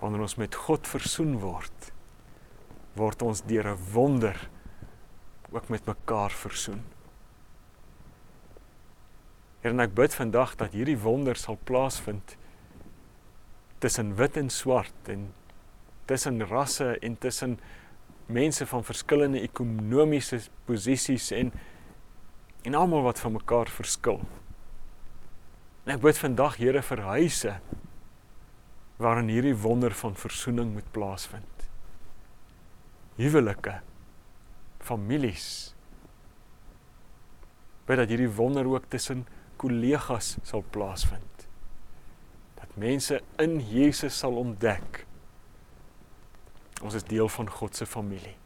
wanneer 0.00 0.24
ons 0.26 0.38
met 0.40 0.54
God 0.66 0.88
versoen 0.88 1.36
word 1.44 1.92
word 2.98 3.22
ons 3.22 3.44
deur 3.46 3.70
'n 3.74 3.92
wonder 3.92 4.48
ook 5.50 5.68
met 5.68 5.84
mekaar 5.84 6.30
versoen. 6.30 6.82
Here, 9.60 9.74
en 9.74 9.82
ek 9.82 9.94
bid 9.94 10.14
vandag 10.14 10.54
dat 10.56 10.72
hierdie 10.72 10.98
wonder 10.98 11.36
sal 11.36 11.58
plaasvind 11.68 12.36
tussen 13.82 14.14
wit 14.16 14.36
en 14.36 14.50
swart 14.50 15.10
en 15.12 15.30
tussen 16.10 16.42
rasse 16.50 16.96
en 16.98 17.18
tussen 17.18 17.58
mense 18.26 18.66
van 18.66 18.84
verskillende 18.84 19.42
ekonomiese 19.46 20.40
posisies 20.66 21.30
en 21.30 21.52
en 22.62 22.74
almal 22.76 23.06
wat 23.06 23.20
van 23.22 23.32
mekaar 23.32 23.70
verskil. 23.72 24.18
En 25.86 25.94
ek 25.94 26.02
bid 26.04 26.18
vandag 26.20 26.58
Here 26.60 26.82
vir 26.84 27.00
huise 27.08 27.54
waarin 29.00 29.30
hierdie 29.32 29.56
wonder 29.56 29.94
van 29.96 30.18
versoening 30.18 30.74
moet 30.74 30.90
plaasvind. 30.92 31.68
Huwelike 33.16 33.78
families. 34.84 35.46
Bid 37.88 38.02
dat 38.02 38.12
hierdie 38.12 38.28
wonder 38.36 38.68
ook 38.68 38.90
tussen 38.92 39.24
kollegas 39.62 40.34
sal 40.44 40.66
plaasvind. 40.74 41.46
Dat 42.60 42.76
mense 42.76 43.22
in 43.40 43.56
Jesus 43.72 44.20
sal 44.20 44.36
ontdek 44.36 45.06
ons 46.80 46.94
is 46.94 47.04
deel 47.04 47.28
van 47.28 47.50
God 47.50 47.76
se 47.76 47.86
familie. 47.86 48.36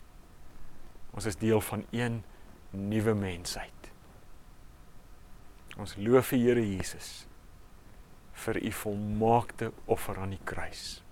Ons 1.15 1.29
is 1.31 1.39
deel 1.39 1.61
van 1.61 1.85
een 1.91 2.23
nuwe 2.71 3.15
mensheid. 3.15 3.91
Ons 5.79 5.97
loof 5.97 6.35
die 6.35 6.43
Here 6.43 6.63
Jesus 6.63 7.27
vir 8.45 8.59
u 8.63 8.71
volmaakte 8.73 9.73
offer 9.87 10.19
aan 10.19 10.35
die 10.35 10.43
kruis. 10.45 11.03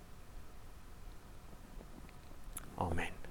Amen. 2.75 3.22